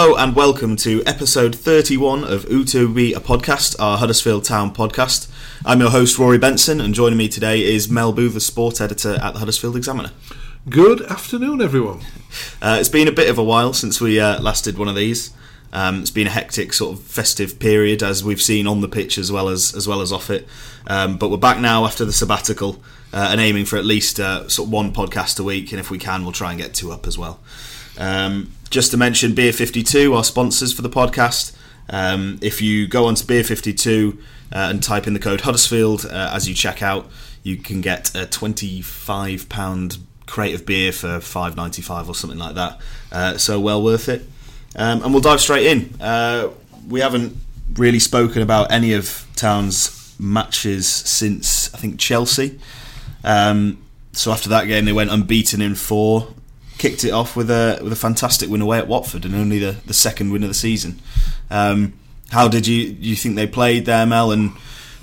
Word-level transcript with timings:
Hello 0.00 0.14
and 0.14 0.36
welcome 0.36 0.76
to 0.76 1.02
episode 1.06 1.56
31 1.56 2.22
of 2.22 2.44
U2B, 2.44 3.16
a 3.16 3.20
podcast, 3.20 3.74
our 3.80 3.98
Huddersfield 3.98 4.44
Town 4.44 4.72
podcast. 4.72 5.28
I'm 5.66 5.80
your 5.80 5.90
host, 5.90 6.20
Rory 6.20 6.38
Benson, 6.38 6.80
and 6.80 6.94
joining 6.94 7.18
me 7.18 7.28
today 7.28 7.64
is 7.64 7.90
Mel 7.90 8.12
the 8.12 8.38
sport 8.38 8.80
editor 8.80 9.14
at 9.20 9.32
the 9.32 9.40
Huddersfield 9.40 9.74
Examiner. 9.74 10.12
Good 10.70 11.02
afternoon, 11.02 11.60
everyone. 11.60 12.02
Uh, 12.62 12.76
it's 12.78 12.88
been 12.88 13.08
a 13.08 13.12
bit 13.12 13.28
of 13.28 13.38
a 13.38 13.42
while 13.42 13.72
since 13.72 14.00
we 14.00 14.20
uh, 14.20 14.40
last 14.40 14.64
did 14.64 14.78
one 14.78 14.86
of 14.86 14.94
these. 14.94 15.32
Um, 15.72 16.02
it's 16.02 16.12
been 16.12 16.28
a 16.28 16.30
hectic 16.30 16.74
sort 16.74 16.96
of 16.96 17.02
festive 17.02 17.58
period, 17.58 18.00
as 18.00 18.22
we've 18.22 18.40
seen 18.40 18.68
on 18.68 18.82
the 18.82 18.88
pitch 18.88 19.18
as 19.18 19.32
well 19.32 19.48
as 19.48 19.74
as 19.74 19.88
well 19.88 20.00
as 20.00 20.12
off 20.12 20.30
it. 20.30 20.46
Um, 20.86 21.18
but 21.18 21.28
we're 21.28 21.38
back 21.38 21.58
now 21.58 21.84
after 21.84 22.04
the 22.04 22.12
sabbatical 22.12 22.80
uh, 23.12 23.30
and 23.32 23.40
aiming 23.40 23.64
for 23.64 23.76
at 23.76 23.84
least 23.84 24.20
uh, 24.20 24.48
sort 24.48 24.68
of 24.68 24.72
one 24.72 24.92
podcast 24.92 25.40
a 25.40 25.42
week, 25.42 25.72
and 25.72 25.80
if 25.80 25.90
we 25.90 25.98
can, 25.98 26.22
we'll 26.22 26.30
try 26.30 26.52
and 26.52 26.60
get 26.60 26.72
two 26.72 26.92
up 26.92 27.04
as 27.08 27.18
well. 27.18 27.40
Um, 27.98 28.52
just 28.70 28.90
to 28.90 28.96
mention, 28.96 29.34
Beer 29.34 29.52
Fifty 29.52 29.82
Two 29.82 30.14
are 30.14 30.24
sponsors 30.24 30.72
for 30.72 30.82
the 30.82 30.90
podcast. 30.90 31.56
Um, 31.90 32.38
if 32.42 32.60
you 32.60 32.86
go 32.86 33.06
onto 33.06 33.24
Beer 33.26 33.44
Fifty 33.44 33.72
Two 33.72 34.18
uh, 34.52 34.68
and 34.70 34.82
type 34.82 35.06
in 35.06 35.14
the 35.14 35.20
code 35.20 35.42
Huddersfield 35.42 36.04
uh, 36.06 36.30
as 36.34 36.48
you 36.48 36.54
check 36.54 36.82
out, 36.82 37.10
you 37.42 37.56
can 37.56 37.80
get 37.80 38.14
a 38.14 38.26
twenty 38.26 38.82
five 38.82 39.48
pound 39.48 39.98
crate 40.26 40.54
of 40.54 40.66
beer 40.66 40.92
for 40.92 41.20
five 41.20 41.56
ninety 41.56 41.82
five 41.82 42.08
or 42.08 42.14
something 42.14 42.38
like 42.38 42.54
that. 42.54 42.80
Uh, 43.10 43.38
so 43.38 43.58
well 43.58 43.82
worth 43.82 44.08
it. 44.08 44.22
Um, 44.76 45.02
and 45.02 45.12
we'll 45.12 45.22
dive 45.22 45.40
straight 45.40 45.66
in. 45.66 45.94
Uh, 46.00 46.50
we 46.88 47.00
haven't 47.00 47.36
really 47.74 47.98
spoken 47.98 48.42
about 48.42 48.70
any 48.70 48.92
of 48.92 49.26
Town's 49.34 50.14
matches 50.18 50.86
since 50.86 51.72
I 51.74 51.78
think 51.78 51.98
Chelsea. 51.98 52.58
Um, 53.24 53.82
so 54.12 54.30
after 54.32 54.48
that 54.50 54.66
game, 54.66 54.84
they 54.84 54.92
went 54.92 55.10
unbeaten 55.10 55.62
in 55.62 55.74
four, 55.74 56.34
kicked 56.78 57.04
it 57.04 57.10
off 57.10 57.36
with 57.36 57.50
a 57.50 57.78
with 57.82 57.92
a 57.92 57.96
fantastic 57.96 58.48
win 58.48 58.62
away 58.62 58.78
at 58.78 58.88
Watford, 58.88 59.24
and 59.24 59.34
only 59.34 59.58
the, 59.58 59.76
the 59.86 59.94
second 59.94 60.30
win 60.32 60.42
of 60.42 60.48
the 60.48 60.54
season. 60.54 61.00
Um, 61.50 61.94
how 62.30 62.48
did 62.48 62.66
you 62.66 62.96
you 62.98 63.16
think 63.16 63.36
they 63.36 63.46
played 63.46 63.84
there, 63.86 64.06
Mel? 64.06 64.30
And 64.30 64.52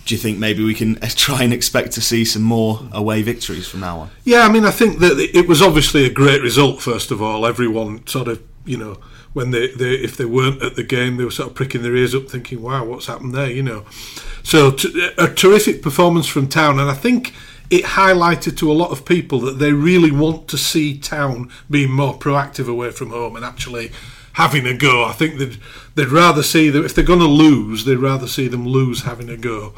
do 0.05 0.13
you 0.13 0.19
think 0.19 0.37
maybe 0.37 0.63
we 0.63 0.73
can 0.73 0.95
try 1.15 1.43
and 1.43 1.53
expect 1.53 1.91
to 1.93 2.01
see 2.01 2.25
some 2.25 2.43
more 2.43 2.87
away 2.91 3.21
victories 3.21 3.67
from 3.67 3.81
now 3.81 3.99
on? 3.99 4.09
Yeah, 4.23 4.41
I 4.41 4.51
mean, 4.51 4.65
I 4.65 4.71
think 4.71 4.99
that 4.99 5.19
it 5.19 5.47
was 5.47 5.61
obviously 5.61 6.05
a 6.05 6.09
great 6.09 6.41
result. 6.41 6.81
First 6.81 7.11
of 7.11 7.21
all, 7.21 7.45
everyone 7.45 8.05
sort 8.07 8.27
of 8.27 8.41
you 8.65 8.77
know 8.77 8.97
when 9.33 9.51
they, 9.51 9.67
they 9.67 9.91
if 9.91 10.15
they 10.17 10.25
weren't 10.25 10.63
at 10.63 10.75
the 10.75 10.83
game, 10.83 11.17
they 11.17 11.25
were 11.25 11.31
sort 11.31 11.49
of 11.49 11.55
pricking 11.55 11.81
their 11.81 11.95
ears 11.95 12.15
up, 12.15 12.29
thinking, 12.29 12.61
"Wow, 12.61 12.85
what's 12.85 13.07
happened 13.07 13.33
there?" 13.33 13.49
You 13.49 13.63
know. 13.63 13.85
So 14.43 14.71
t- 14.71 15.11
a 15.17 15.27
terrific 15.27 15.81
performance 15.81 16.27
from 16.27 16.47
Town, 16.47 16.79
and 16.79 16.89
I 16.89 16.93
think 16.93 17.33
it 17.69 17.83
highlighted 17.83 18.57
to 18.57 18.71
a 18.71 18.73
lot 18.73 18.91
of 18.91 19.05
people 19.05 19.39
that 19.39 19.59
they 19.59 19.73
really 19.73 20.11
want 20.11 20.47
to 20.49 20.57
see 20.57 20.97
Town 20.97 21.49
being 21.69 21.91
more 21.91 22.13
proactive 22.13 22.67
away 22.67 22.91
from 22.91 23.09
home 23.09 23.35
and 23.35 23.45
actually 23.45 23.91
having 24.33 24.65
a 24.65 24.77
go. 24.77 25.03
I 25.05 25.13
think 25.13 25.37
they'd 25.37 25.57
they'd 25.95 26.09
rather 26.09 26.43
see 26.43 26.69
them 26.69 26.85
if 26.85 26.93
they're 26.93 27.03
going 27.03 27.19
to 27.19 27.25
lose, 27.25 27.85
they'd 27.85 27.95
rather 27.95 28.27
see 28.27 28.47
them 28.47 28.67
lose 28.67 29.03
having 29.03 29.29
a 29.29 29.37
go 29.37 29.73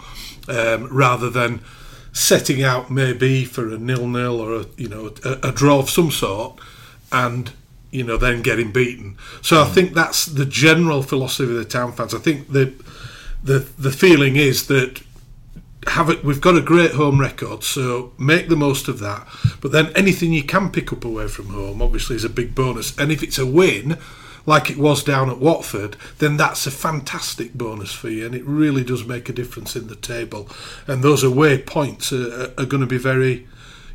um, 0.47 0.87
rather 0.87 1.29
than 1.29 1.61
setting 2.11 2.63
out 2.63 2.89
maybe 2.89 3.45
for 3.45 3.71
a 3.71 3.77
nil 3.77 4.07
nil 4.07 4.41
or 4.41 4.61
a 4.61 4.65
you 4.75 4.89
know 4.89 5.13
a, 5.23 5.49
a 5.49 5.51
draw 5.51 5.79
of 5.79 5.89
some 5.89 6.11
sort 6.11 6.59
and 7.11 7.51
you 7.91 8.03
know, 8.03 8.17
then 8.17 8.41
getting 8.41 8.71
beaten. 8.71 9.17
So 9.41 9.61
I 9.61 9.65
think 9.65 9.93
that's 9.93 10.25
the 10.25 10.45
general 10.45 11.01
philosophy 11.01 11.51
of 11.51 11.57
the 11.57 11.65
town 11.65 11.93
fans. 11.93 12.13
I 12.13 12.19
think 12.19 12.51
the 12.51 12.73
the 13.43 13.59
the 13.77 13.91
feeling 13.91 14.35
is 14.35 14.67
that 14.67 15.01
have 15.89 16.09
it. 16.09 16.23
We've 16.23 16.41
got 16.41 16.57
a 16.57 16.61
great 16.61 16.91
home 16.91 17.19
record, 17.19 17.63
so 17.63 18.13
make 18.17 18.49
the 18.49 18.55
most 18.55 18.87
of 18.87 18.99
that. 18.99 19.27
But 19.61 19.71
then 19.71 19.91
anything 19.95 20.33
you 20.33 20.43
can 20.43 20.71
pick 20.71 20.91
up 20.91 21.05
away 21.05 21.27
from 21.27 21.47
home, 21.47 21.81
obviously, 21.81 22.15
is 22.15 22.23
a 22.23 22.29
big 22.29 22.55
bonus. 22.55 22.97
And 22.97 23.11
if 23.11 23.23
it's 23.23 23.37
a 23.37 23.45
win, 23.45 23.97
like 24.45 24.69
it 24.69 24.77
was 24.77 25.03
down 25.03 25.29
at 25.29 25.39
Watford, 25.39 25.97
then 26.19 26.37
that's 26.37 26.65
a 26.65 26.71
fantastic 26.71 27.53
bonus 27.53 27.91
for 27.91 28.09
you, 28.09 28.25
and 28.25 28.33
it 28.33 28.45
really 28.45 28.83
does 28.83 29.05
make 29.05 29.29
a 29.29 29.33
difference 29.33 29.75
in 29.75 29.87
the 29.87 29.95
table. 29.95 30.49
And 30.87 31.03
those 31.03 31.23
away 31.23 31.61
points 31.61 32.13
are, 32.13 32.53
are 32.57 32.65
going 32.65 32.81
to 32.81 32.87
be 32.87 32.97
very 32.97 33.47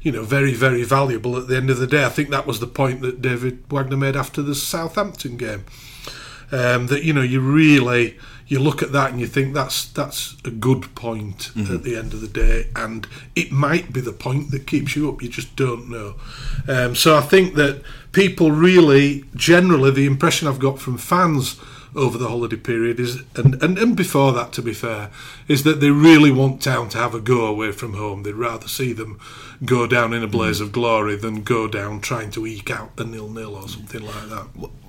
you 0.02 0.10
know, 0.10 0.25
very, 0.25 0.52
very 0.52 0.82
valuable 0.82 1.36
at 1.36 1.47
the 1.47 1.56
end 1.56 1.70
of 1.70 1.78
the 1.78 1.86
day. 1.86 2.04
I 2.04 2.08
think 2.08 2.31
that 2.31 2.47
was 2.47 2.58
the 2.58 2.66
point 2.66 3.02
that 3.02 3.22
David 3.22 3.62
Wagner 3.70 3.97
made 3.97 4.16
after 4.16 4.42
the 4.42 4.54
Southampton 4.54 5.36
game. 5.36 5.64
Um, 6.50 6.88
that 6.88 7.02
you 7.02 7.14
know, 7.14 7.22
you 7.22 7.41
really 7.41 8.19
you 8.52 8.58
look 8.58 8.82
at 8.82 8.92
that 8.92 9.10
and 9.10 9.18
you 9.18 9.26
think 9.26 9.54
that's 9.54 9.86
that's 9.86 10.36
a 10.44 10.50
good 10.50 10.94
point 10.94 11.50
mm-hmm. 11.54 11.74
at 11.74 11.84
the 11.84 11.96
end 11.96 12.12
of 12.12 12.20
the 12.20 12.28
day, 12.28 12.68
and 12.76 13.06
it 13.34 13.50
might 13.50 13.94
be 13.94 14.00
the 14.02 14.12
point 14.12 14.50
that 14.50 14.66
keeps 14.66 14.94
you 14.94 15.08
up. 15.08 15.22
You 15.22 15.30
just 15.30 15.56
don't 15.56 15.88
know. 15.88 16.16
Um, 16.68 16.94
so 16.94 17.16
I 17.16 17.22
think 17.22 17.54
that 17.54 17.82
people 18.12 18.52
really, 18.52 19.24
generally, 19.34 19.90
the 19.90 20.04
impression 20.04 20.48
I've 20.48 20.58
got 20.58 20.78
from 20.78 20.98
fans 20.98 21.58
over 21.94 22.16
the 22.16 22.28
holiday 22.28 22.56
period 22.56 22.98
is 22.98 23.22
and, 23.36 23.62
and, 23.62 23.76
and 23.76 23.97
before 23.97 24.32
that 24.32 24.53
to 24.53 24.62
be 24.62 24.72
fair 24.72 25.10
is 25.47 25.62
that 25.62 25.80
they 25.80 25.91
really 25.91 26.30
want 26.30 26.62
town 26.62 26.88
to 26.88 26.98
have 26.98 27.14
a 27.14 27.20
go 27.20 27.47
away 27.47 27.70
from 27.72 27.94
home. 27.94 28.22
They'd 28.22 28.32
rather 28.32 28.69
see 28.69 28.92
them 28.92 29.20
go 29.64 29.86
down 29.86 30.12
in 30.12 30.22
a 30.22 30.26
blaze 30.26 30.60
mm. 30.60 30.62
of 30.62 30.72
glory 30.72 31.16
than 31.16 31.42
go 31.42 31.69
down 31.69 32.00
trying 32.00 32.31
to 32.31 32.47
eke 32.47 32.70
out 32.70 32.92
a 32.98 33.04
nil-nil 33.04 33.54
or 33.54 33.69
something 33.69 34.00
like 34.00 34.28
that. 34.31 34.47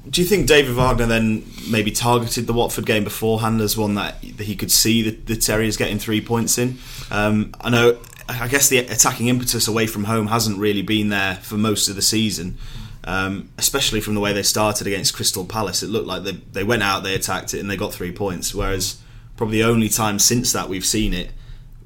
Do 0.09 0.21
you 0.21 0.27
think 0.27 0.47
David 0.47 0.75
Wagner 0.75 1.05
then 1.05 1.45
maybe 1.69 1.91
targeted 1.91 2.47
the 2.47 2.53
Watford 2.53 2.85
game 2.85 3.03
beforehand 3.03 3.61
as 3.61 3.77
one 3.77 3.95
that, 3.95 4.21
that 4.21 4.43
he 4.43 4.55
could 4.55 4.71
see 4.71 5.01
the, 5.01 5.11
the 5.11 5.35
Terriers 5.35 5.77
getting 5.77 5.99
three 5.99 6.21
points 6.21 6.57
in? 6.57 6.77
Um, 7.11 7.53
I 7.61 7.69
know 7.69 7.99
I 8.27 8.47
guess 8.47 8.69
the 8.69 8.77
attacking 8.79 9.27
impetus 9.27 9.67
away 9.67 9.87
from 9.87 10.05
home 10.05 10.27
hasn't 10.27 10.57
really 10.57 10.81
been 10.81 11.09
there 11.09 11.35
for 11.35 11.55
most 11.55 11.89
of 11.89 11.95
the 11.95 12.01
season 12.01 12.57
um, 13.05 13.49
especially 13.57 14.01
from 14.01 14.15
the 14.15 14.19
way 14.19 14.33
they 14.33 14.43
started 14.43 14.87
against 14.87 15.15
Crystal 15.15 15.45
Palace. 15.45 15.83
It 15.83 15.89
looked 15.89 16.07
like 16.07 16.23
they, 16.23 16.31
they 16.31 16.63
went 16.63 16.83
out, 16.83 17.03
they 17.03 17.15
attacked 17.15 17.53
it, 17.53 17.59
and 17.59 17.69
they 17.69 17.77
got 17.77 17.93
three 17.93 18.11
points. 18.11 18.53
Whereas 18.53 18.97
probably 19.35 19.57
the 19.57 19.67
only 19.67 19.89
time 19.89 20.19
since 20.19 20.53
that 20.53 20.69
we've 20.69 20.85
seen 20.85 21.13
it 21.13 21.31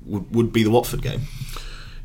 would, 0.06 0.34
would 0.34 0.54
be 0.54 0.64
the 0.64 0.72
Watford 0.72 1.02
game. 1.02 1.22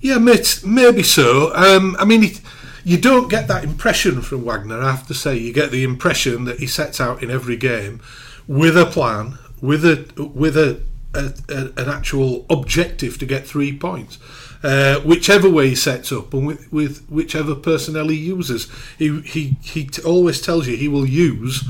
Yeah, 0.00 0.18
maybe 0.18 1.02
so. 1.02 1.54
Um, 1.54 1.96
I 1.98 2.04
mean, 2.04 2.24
it, 2.24 2.40
you 2.84 2.98
don't 2.98 3.28
get 3.28 3.46
that 3.48 3.62
impression 3.62 4.22
from 4.22 4.44
Wagner. 4.44 4.80
I 4.80 4.90
have 4.90 5.06
to 5.06 5.14
say, 5.14 5.36
you 5.36 5.52
get 5.52 5.70
the 5.70 5.84
impression 5.84 6.44
that 6.44 6.58
he 6.58 6.66
sets 6.66 7.00
out 7.00 7.22
in 7.22 7.30
every 7.30 7.56
game 7.56 8.00
with 8.48 8.76
a 8.76 8.86
plan, 8.86 9.38
with 9.60 9.84
a 9.84 10.12
with 10.34 10.56
a, 10.56 10.82
a, 11.14 11.32
a 11.48 11.80
an 11.80 11.88
actual 11.88 12.46
objective 12.50 13.18
to 13.18 13.26
get 13.26 13.46
three 13.46 13.76
points. 13.76 14.18
Uh, 14.62 15.00
whichever 15.00 15.50
way 15.50 15.70
he 15.70 15.74
sets 15.74 16.12
up 16.12 16.32
and 16.32 16.46
with, 16.46 16.72
with 16.72 17.04
whichever 17.08 17.54
personnel 17.54 18.08
he 18.08 18.16
uses. 18.16 18.68
He, 18.96 19.20
he, 19.22 19.56
he 19.60 19.86
t- 19.86 20.02
always 20.02 20.40
tells 20.40 20.68
you 20.68 20.76
he 20.76 20.86
will 20.86 21.06
use 21.06 21.64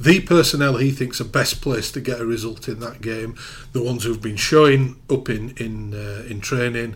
the 0.00 0.20
personnel 0.20 0.76
he 0.76 0.90
thinks 0.90 1.20
are 1.20 1.24
best 1.24 1.60
placed 1.60 1.94
to 1.94 2.00
get 2.00 2.20
a 2.20 2.26
result 2.26 2.68
in 2.68 2.80
that 2.80 3.00
game, 3.00 3.36
the 3.72 3.82
ones 3.82 4.04
who've 4.04 4.22
been 4.22 4.36
showing 4.36 4.96
up 5.10 5.28
in 5.28 5.50
in 5.56 5.94
uh, 5.94 6.24
in 6.28 6.40
training, 6.40 6.94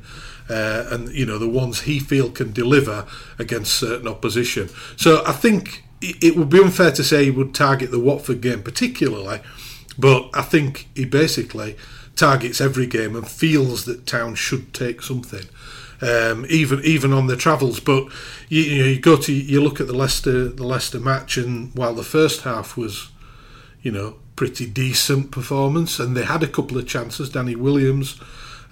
uh, 0.48 0.84
and 0.90 1.08
you 1.10 1.26
know 1.26 1.38
the 1.38 1.48
ones 1.48 1.82
he 1.82 1.98
feel 1.98 2.30
can 2.30 2.52
deliver 2.52 3.06
against 3.38 3.74
certain 3.74 4.06
opposition. 4.06 4.68
So 4.96 5.22
I 5.26 5.32
think 5.32 5.84
it 6.00 6.36
would 6.36 6.48
be 6.48 6.60
unfair 6.60 6.90
to 6.92 7.04
say 7.04 7.24
he 7.24 7.30
would 7.30 7.54
target 7.54 7.90
the 7.90 8.00
Watford 8.00 8.40
game 8.40 8.62
particularly, 8.62 9.40
but 9.98 10.30
I 10.34 10.42
think 10.42 10.88
he 10.94 11.04
basically 11.04 11.76
targets 12.16 12.60
every 12.60 12.86
game 12.86 13.16
and 13.16 13.28
feels 13.28 13.84
that 13.84 14.06
Town 14.06 14.34
should 14.34 14.74
take 14.74 15.02
something. 15.02 15.46
Um, 16.00 16.46
even 16.48 16.80
even 16.82 17.12
on 17.12 17.28
the 17.28 17.36
travels. 17.36 17.78
But 17.78 18.06
you, 18.48 18.62
you, 18.62 18.82
know, 18.82 18.88
you 18.88 19.00
go 19.00 19.16
to 19.16 19.32
you 19.32 19.62
look 19.62 19.80
at 19.80 19.86
the 19.86 19.92
Leicester 19.92 20.48
the 20.48 20.66
Leicester 20.66 20.98
match, 20.98 21.36
and 21.36 21.72
while 21.74 21.94
the 21.94 22.02
first 22.02 22.42
half 22.42 22.76
was, 22.76 23.10
you 23.82 23.92
know, 23.92 24.16
pretty 24.34 24.66
decent 24.66 25.30
performance, 25.30 26.00
and 26.00 26.16
they 26.16 26.24
had 26.24 26.42
a 26.42 26.48
couple 26.48 26.76
of 26.76 26.88
chances. 26.88 27.30
Danny 27.30 27.54
Williams, 27.54 28.20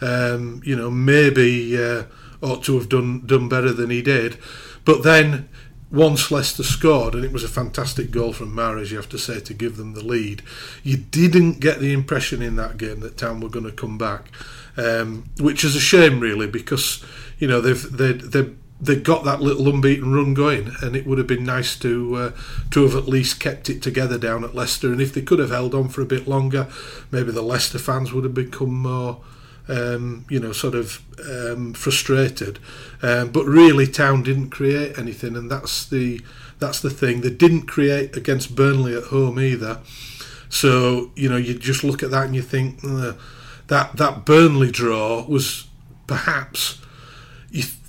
um, 0.01 0.61
you 0.65 0.75
know, 0.75 0.91
maybe 0.91 1.81
uh, 1.81 2.03
ought 2.43 2.65
to 2.65 2.75
have 2.77 2.89
done 2.89 3.25
done 3.25 3.49
better 3.49 3.73
than 3.73 3.91
he 3.91 4.03
did, 4.03 4.37
but 4.85 5.05
then 5.05 5.49
once 5.91 6.31
Leicester 6.31 6.63
scored, 6.63 7.15
and 7.15 7.25
it 7.25 7.33
was 7.33 7.43
a 7.43 7.49
fantastic 7.49 8.11
goal 8.11 8.33
from 8.33 8.55
Mahrez, 8.55 8.91
you 8.91 8.97
have 8.97 9.09
to 9.09 9.19
say, 9.19 9.41
to 9.41 9.55
give 9.55 9.77
them 9.77 9.95
the 9.95 10.05
lead, 10.05 10.43
you 10.85 10.97
didn't 10.97 11.59
get 11.59 11.81
the 11.81 11.93
impression 11.93 12.41
in 12.41 12.57
that 12.57 12.77
game 12.77 13.01
that 13.01 13.17
Town 13.17 13.41
were 13.41 13.49
going 13.49 13.65
to 13.65 13.73
come 13.73 13.99
back, 13.99 14.31
um, 14.77 15.25
which 15.39 15.65
is 15.65 15.75
a 15.75 15.81
shame, 15.81 16.21
really, 16.21 16.47
because 16.47 17.05
you 17.39 17.49
know 17.49 17.61
they've 17.61 17.83
they 17.91 18.13
they 18.13 18.51
they 18.81 18.97
got 18.97 19.25
that 19.25 19.43
little 19.43 19.69
unbeaten 19.69 20.15
run 20.15 20.33
going, 20.33 20.73
and 20.81 20.95
it 20.95 21.07
would 21.07 21.19
have 21.19 21.27
been 21.27 21.45
nice 21.45 21.77
to 21.77 22.15
uh, 22.15 22.33
to 22.71 22.83
have 22.85 22.95
at 22.95 23.09
least 23.09 23.41
kept 23.41 23.69
it 23.69 23.83
together 23.83 24.17
down 24.17 24.45
at 24.45 24.55
Leicester. 24.55 24.93
And 24.93 25.01
if 25.01 25.13
they 25.13 25.23
could 25.23 25.41
have 25.41 25.51
held 25.51 25.75
on 25.75 25.89
for 25.89 26.03
a 26.03 26.07
bit 26.07 26.29
longer, 26.29 26.69
maybe 27.11 27.33
the 27.33 27.43
Leicester 27.43 27.79
fans 27.79 28.13
would 28.13 28.25
have 28.25 28.35
become 28.35 28.75
more 28.75 29.21
um, 29.71 30.25
you 30.29 30.41
know, 30.41 30.53
sort 30.53 30.75
of 30.75 31.01
um, 31.29 31.73
frustrated. 31.75 32.59
Um, 33.03 33.31
but 33.31 33.45
really, 33.45 33.87
Town 33.87 34.23
didn't 34.23 34.51
create 34.51 34.99
anything, 34.99 35.37
and 35.37 35.51
that's 35.51 35.87
the 35.89 36.21
that's 36.59 36.81
the 36.81 36.91
thing. 36.91 37.21
They 37.21 37.31
didn't 37.31 37.63
create 37.63 38.17
against 38.17 38.55
Burnley 38.57 38.95
at 38.97 39.05
home 39.05 39.39
either. 39.41 39.79
So 40.49 41.11
you 41.17 41.29
know, 41.29 41.37
you 41.37 41.55
just 41.59 41.85
look 41.85 42.03
at 42.03 42.11
that 42.11 42.27
and 42.27 42.35
you 42.35 42.43
think 42.43 42.81
uh, 42.85 43.13
that 43.69 43.97
that 43.97 44.25
Burnley 44.25 44.71
draw 44.71 45.25
was 45.27 45.67
perhaps 46.07 46.79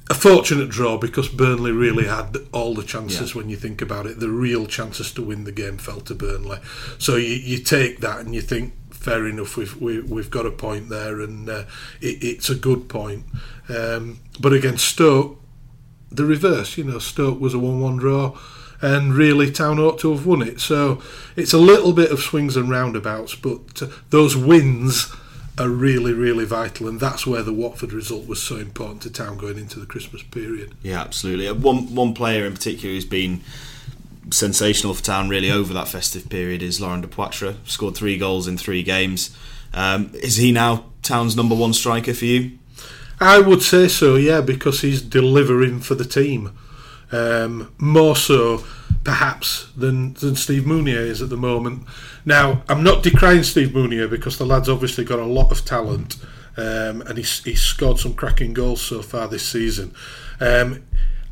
a 0.10 0.14
fortunate 0.14 0.68
draw 0.70 0.98
because 0.98 1.30
Burnley 1.30 1.72
really 1.72 2.06
had 2.06 2.38
all 2.52 2.74
the 2.74 2.84
chances 2.84 3.32
Yeah. 3.34 3.38
when 3.42 3.50
you 3.50 3.56
think 3.56 3.82
about 3.82 4.06
it. 4.06 4.20
The 4.20 4.28
real 4.28 4.66
chances 4.66 5.10
to 5.14 5.22
win 5.22 5.46
the 5.46 5.54
game 5.54 5.78
fell 5.78 6.02
to 6.02 6.14
Burnley. 6.14 6.60
So 6.98 7.16
you, 7.16 7.36
you 7.36 7.60
take 7.60 8.02
that 8.02 8.20
and 8.20 8.36
you 8.36 8.42
think, 8.42 8.74
fair 9.02 9.28
enough, 9.28 9.58
we've 9.58 9.76
we, 9.82 10.00
we've 10.00 10.30
got 10.30 10.46
a 10.46 10.52
point 10.52 10.90
there, 10.90 11.20
and 11.20 11.50
uh, 11.50 11.64
it, 12.00 12.24
it's 12.24 12.50
a 12.50 12.56
good 12.56 12.88
point. 12.88 13.26
Um, 13.68 14.20
but 14.40 14.54
against 14.54 14.88
Stoke, 14.88 15.42
the 16.12 16.26
reverse. 16.26 16.78
You 16.78 16.86
know, 16.86 17.00
Stoke 17.00 17.40
was 17.42 17.54
a 17.54 17.60
one-one 17.60 17.98
draw, 17.98 18.38
and 18.82 19.14
really 19.14 19.52
Town 19.52 19.80
ought 19.80 20.00
to 20.00 20.12
have 20.12 20.26
won 20.26 20.42
it. 20.42 20.60
So 20.60 21.02
it's 21.36 21.54
a 21.54 21.58
little 21.58 21.94
bit 21.94 22.12
of 22.12 22.20
swings 22.20 22.56
and 22.56 22.70
roundabouts, 22.70 23.36
but 23.36 23.82
uh, 23.82 23.88
those 24.10 24.38
wins 24.38 25.14
are 25.58 25.70
really, 25.70 26.14
really 26.14 26.46
vital, 26.46 26.88
and 26.88 27.00
that's 27.00 27.28
where 27.28 27.44
the 27.44 27.54
Watford 27.54 27.94
result 27.94 28.28
was 28.28 28.42
so 28.42 28.56
important 28.58 29.02
to 29.02 29.10
Town 29.10 29.38
going 29.38 29.58
into 29.58 29.80
the 29.80 29.86
Christmas 29.86 30.24
period. 30.24 30.74
Yeah, 30.82 31.02
absolutely. 31.02 31.48
Uh, 31.48 31.56
One 31.56 31.96
one 31.96 32.14
player 32.14 32.46
in 32.46 32.54
particular 32.54 32.94
who's 32.94 33.06
been 33.06 33.42
sensational 34.32 34.94
for 34.94 35.04
Town 35.04 35.30
really 35.30 35.52
over 35.52 35.74
that 35.74 35.88
festive 35.88 36.30
period 36.30 36.62
is 36.62 36.82
Laurent 36.82 37.08
Depoitre. 37.08 37.56
Scored 37.66 37.96
three 37.96 38.18
goals 38.18 38.48
in 38.48 38.58
three 38.58 38.84
games. 38.84 39.36
Um, 39.74 40.12
is 40.16 40.38
he 40.38 40.52
now 40.52 40.86
Town's 41.02 41.36
number 41.36 41.56
one 41.56 41.74
striker 41.74 42.14
for 42.14 42.26
you? 42.26 42.58
I 43.20 43.40
would 43.40 43.62
say 43.62 43.88
so, 43.88 44.16
yeah, 44.16 44.42
because 44.42 44.82
he's 44.82 45.02
delivering 45.02 45.80
for 45.80 45.96
the 45.96 46.06
team. 46.06 46.58
Um, 47.12 47.72
more 47.78 48.16
so, 48.16 48.64
perhaps, 49.04 49.70
than, 49.76 50.14
than 50.16 50.36
Steve 50.36 50.64
Mounié 50.64 50.96
is 50.96 51.22
at 51.22 51.30
the 51.30 51.38
moment. 51.38 51.84
Now, 52.26 52.64
I'm 52.68 52.84
not 52.84 53.04
decrying 53.04 53.44
Steve 53.44 53.70
Mounié 53.70 54.10
because 54.10 54.38
the 54.38 54.46
lad's 54.46 54.70
obviously 54.70 55.04
got 55.04 55.20
a 55.20 55.26
lot 55.26 55.52
of 55.52 55.66
talent 55.66 56.16
um, 56.58 57.02
and 57.02 57.18
he's, 57.18 57.44
he's 57.44 57.62
scored 57.62 58.00
some 58.00 58.14
cracking 58.14 58.54
goals 58.54 58.82
so 58.82 59.02
far 59.02 59.28
this 59.28 59.48
season. 59.48 59.94
Um, 60.40 60.84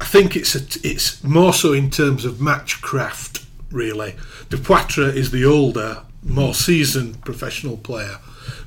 I 0.02 0.06
think 0.06 0.36
it's 0.36 0.56
a, 0.56 0.62
it's 0.88 1.24
more 1.24 1.54
so 1.54 1.74
in 1.74 1.90
terms 1.90 2.26
of 2.26 2.42
match 2.42 2.82
craft, 2.82 3.46
really. 3.72 4.16
Depoitre 4.50 5.14
is 5.14 5.32
the 5.32 5.46
older, 5.46 6.04
more 6.24 6.54
seasoned 6.54 7.24
professional 7.26 7.78
player. 7.78 8.18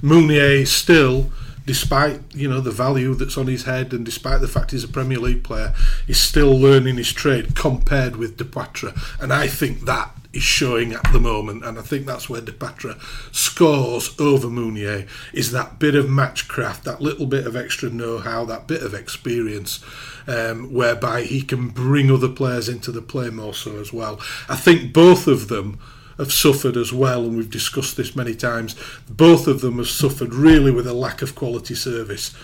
Mounié 0.02 0.67
still 0.67 1.31
despite 1.67 2.20
you 2.34 2.49
know 2.49 2.61
the 2.61 2.70
value 2.70 3.14
that's 3.14 3.38
on 3.38 3.46
his 3.46 3.64
head 3.64 3.93
and 3.93 4.05
despite 4.05 4.40
the 4.40 4.49
fact 4.49 4.73
he's 4.73 4.84
a 4.84 4.88
Premier 4.88 5.19
League 5.19 5.44
player, 5.44 5.75
is 6.06 6.19
still 6.19 6.58
learning 6.58 6.96
his 6.96 7.12
trade 7.12 7.55
compared 7.55 8.17
with 8.17 8.37
Depoitre, 8.37 8.93
and 9.20 9.32
I 9.32 9.46
think 9.46 9.82
that 9.82 10.11
is 10.32 10.43
showing 10.43 10.93
at 10.93 11.12
the 11.12 11.20
moment, 11.20 11.64
and 11.64 11.79
I 11.79 11.82
think 11.82 12.06
that's 12.06 12.29
where 12.29 12.40
Depoitre 12.40 12.99
scores 13.32 14.19
over 14.19 14.49
Mounié 14.49 15.08
is 15.32 15.52
that 15.52 15.79
bit 15.79 15.94
of 15.94 16.06
matchcraft, 16.06 16.84
that 16.84 17.00
little 17.00 17.26
bit 17.26 17.46
of 17.46 17.55
extra 17.55 17.90
know-how, 17.90 18.44
that 18.46 18.67
bit 18.67 18.82
of 18.82 18.94
experience, 18.94 19.84
um, 20.26 20.73
whereby 20.73 21.23
he 21.23 21.43
can 21.43 21.69
bring 21.69 22.11
other 22.11 22.29
players 22.29 22.69
into 22.69 22.90
the 22.90 23.02
play 23.02 23.31
more 23.31 23.55
so 23.55 23.79
as 23.79 23.93
well. 23.93 24.20
I 24.49 24.56
think 24.56 24.93
both 24.93 25.26
of 25.26 25.49
them 25.49 25.79
have 26.19 26.32
suffered 26.32 26.76
as 26.76 26.93
well, 26.93 27.25
and 27.25 27.37
we've 27.37 27.50
discussed 27.50 27.96
this 27.96 28.14
many 28.17 28.34
times. 28.34 28.76
Both 29.08 29.46
of 29.46 29.61
them 29.61 29.79
have 29.79 29.88
suffered 29.88 30.34
really 30.34 30.70
with 30.70 30.87
a 30.87 30.94
lack 30.94 31.23
of 31.23 31.34
quality 31.34 31.75
service. 31.75 32.34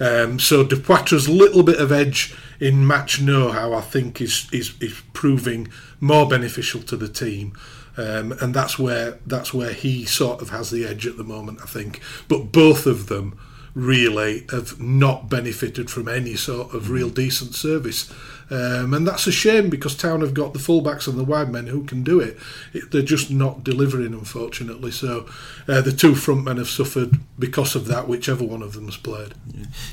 Um, 0.00 0.40
so 0.40 0.64
Depoitre's 0.64 1.28
little 1.28 1.62
bit 1.62 1.78
of 1.78 1.92
edge 1.92 2.34
in 2.58 2.86
match 2.86 3.20
know-how, 3.20 3.74
I 3.74 3.80
think, 3.80 4.20
is 4.20 4.48
is, 4.52 4.74
is 4.80 5.00
proving 5.12 5.68
more 6.02 6.28
beneficial 6.28 6.82
to 6.82 6.96
the 6.96 7.08
team. 7.08 7.56
Um, 7.96 8.32
and 8.40 8.52
that's 8.52 8.78
where 8.78 9.18
that's 9.26 9.54
where 9.54 9.72
he 9.72 10.04
sort 10.04 10.42
of 10.42 10.50
has 10.50 10.70
the 10.70 10.84
edge 10.84 11.06
at 11.06 11.16
the 11.16 11.24
moment, 11.24 11.60
I 11.62 11.66
think. 11.66 12.00
But 12.28 12.50
both 12.52 12.86
of 12.86 13.06
them 13.06 13.38
really 13.74 14.44
have 14.50 14.78
not 14.80 15.30
benefited 15.30 15.90
from 15.90 16.08
any 16.08 16.34
sort 16.34 16.74
of 16.74 16.90
real 16.90 17.08
decent 17.08 17.54
service. 17.54 18.12
Um, 18.50 18.92
and 18.92 19.06
that's 19.06 19.26
a 19.26 19.32
shame 19.32 19.70
because 19.70 19.96
Town 19.96 20.20
have 20.20 20.34
got 20.34 20.52
the 20.52 20.58
fullbacks 20.58 21.08
and 21.08 21.18
the 21.18 21.24
wide 21.24 21.50
men 21.50 21.68
who 21.68 21.84
can 21.84 22.02
do 22.02 22.20
it. 22.20 22.36
it 22.74 22.90
they're 22.90 23.00
just 23.00 23.30
not 23.30 23.64
delivering, 23.64 24.12
unfortunately. 24.12 24.90
So 24.90 25.26
uh, 25.66 25.80
the 25.80 25.92
two 25.92 26.14
front 26.14 26.44
men 26.44 26.58
have 26.58 26.68
suffered 26.68 27.18
because 27.38 27.74
of 27.74 27.86
that, 27.86 28.08
whichever 28.08 28.44
one 28.44 28.60
of 28.60 28.74
them 28.74 28.86
has 28.86 28.98
played. 28.98 29.32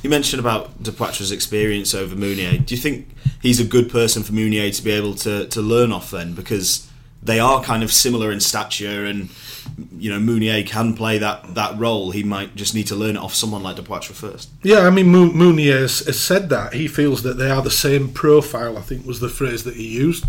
You 0.03 0.09
mentioned 0.09 0.41
about 0.41 0.83
Depoitre's 0.83 1.31
experience 1.31 1.94
over 1.94 2.15
Mounié. 2.15 2.65
Do 2.65 2.75
you 2.75 2.81
think 2.81 3.07
he's 3.41 3.59
a 3.59 3.65
good 3.65 3.89
person 3.89 4.24
for 4.24 4.33
Mounié 4.33 4.75
to 4.75 4.83
be 4.83 4.91
able 4.91 5.15
to, 5.15 5.47
to 5.47 5.62
learn 5.62 5.91
off 5.91 6.12
then? 6.12 6.33
Because 6.33 6.89
they 7.21 7.39
are 7.39 7.62
kind 7.62 7.83
of 7.83 7.91
similar 7.91 8.31
in 8.31 8.39
stature 8.39 9.06
and 9.06 9.30
you 9.97 10.09
know 10.09 10.19
Mounié 10.19 10.65
can 10.65 10.95
play 10.95 11.18
that, 11.18 11.56
that 11.56 11.77
role. 11.77 12.12
He 12.12 12.24
might 12.24 12.56
just 12.56 12.74
need 12.74 12.88
to 12.88 12.95
learn 12.95 13.15
it 13.15 13.19
off 13.19 13.36
someone 13.36 13.62
like 13.62 13.75
Depoitre 13.75 14.13
first. 14.13 14.50
Yeah, 14.63 14.80
I 14.80 14.89
mean, 14.89 15.12
Mo- 15.12 15.30
Mounié 15.30 15.77
has, 15.77 16.00
has 16.00 16.19
said 16.19 16.50
that 16.50 16.74
he 16.74 16.88
feels 16.88 17.24
that 17.24 17.38
they 17.38 17.50
are 17.50 17.62
the 17.62 17.69
same 17.69 18.09
profile. 18.09 18.77
I 18.77 18.81
think 18.81 19.06
was 19.06 19.19
the 19.19 19.30
phrase 19.30 19.63
that 19.65 19.75
he 19.75 19.88
used, 19.88 20.25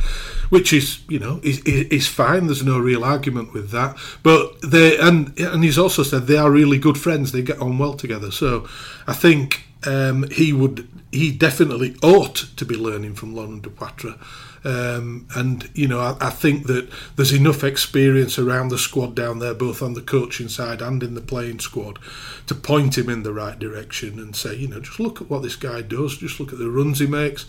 which 0.50 0.72
is 0.72 1.00
you 1.08 1.18
know 1.18 1.40
is 1.42 1.60
is 1.60 2.08
fine. 2.08 2.46
There's 2.46 2.64
no 2.64 2.78
real 2.78 3.04
argument 3.04 3.52
with 3.52 3.70
that. 3.70 3.96
But 4.22 4.60
they 4.62 4.98
and 4.98 5.38
and 5.38 5.62
he's 5.62 5.78
also 5.78 6.02
said 6.02 6.26
they 6.26 6.38
are 6.38 6.50
really 6.50 6.78
good 6.78 6.98
friends. 6.98 7.32
They 7.32 7.42
get 7.42 7.60
on 7.60 7.78
well 7.78 7.94
together. 7.94 8.30
So 8.30 8.68
I 9.06 9.14
think 9.14 9.69
um, 9.86 10.28
he 10.30 10.52
would 10.52 10.88
he 11.12 11.32
definitely 11.32 11.96
ought 12.02 12.36
to 12.56 12.64
be 12.64 12.76
learning 12.76 13.14
from 13.14 13.34
Laurent 13.34 13.62
Depoitre. 13.62 14.16
Um, 14.62 15.26
and 15.34 15.70
you 15.74 15.88
know, 15.88 16.00
I, 16.00 16.16
I 16.20 16.30
think 16.30 16.66
that 16.66 16.88
there's 17.16 17.32
enough 17.32 17.64
experience 17.64 18.38
around 18.38 18.68
the 18.68 18.78
squad 18.78 19.14
down 19.14 19.38
there, 19.38 19.54
both 19.54 19.82
on 19.82 19.94
the 19.94 20.02
coaching 20.02 20.48
side 20.48 20.82
and 20.82 21.02
in 21.02 21.14
the 21.14 21.22
playing 21.22 21.60
squad, 21.60 21.98
to 22.46 22.54
point 22.54 22.98
him 22.98 23.08
in 23.08 23.22
the 23.22 23.32
right 23.32 23.58
direction 23.58 24.18
and 24.18 24.36
say, 24.36 24.54
you 24.54 24.68
know, 24.68 24.80
just 24.80 25.00
look 25.00 25.20
at 25.20 25.30
what 25.30 25.42
this 25.42 25.56
guy 25.56 25.80
does, 25.80 26.18
just 26.18 26.38
look 26.38 26.52
at 26.52 26.58
the 26.58 26.70
runs 26.70 26.98
he 26.98 27.06
makes, 27.06 27.46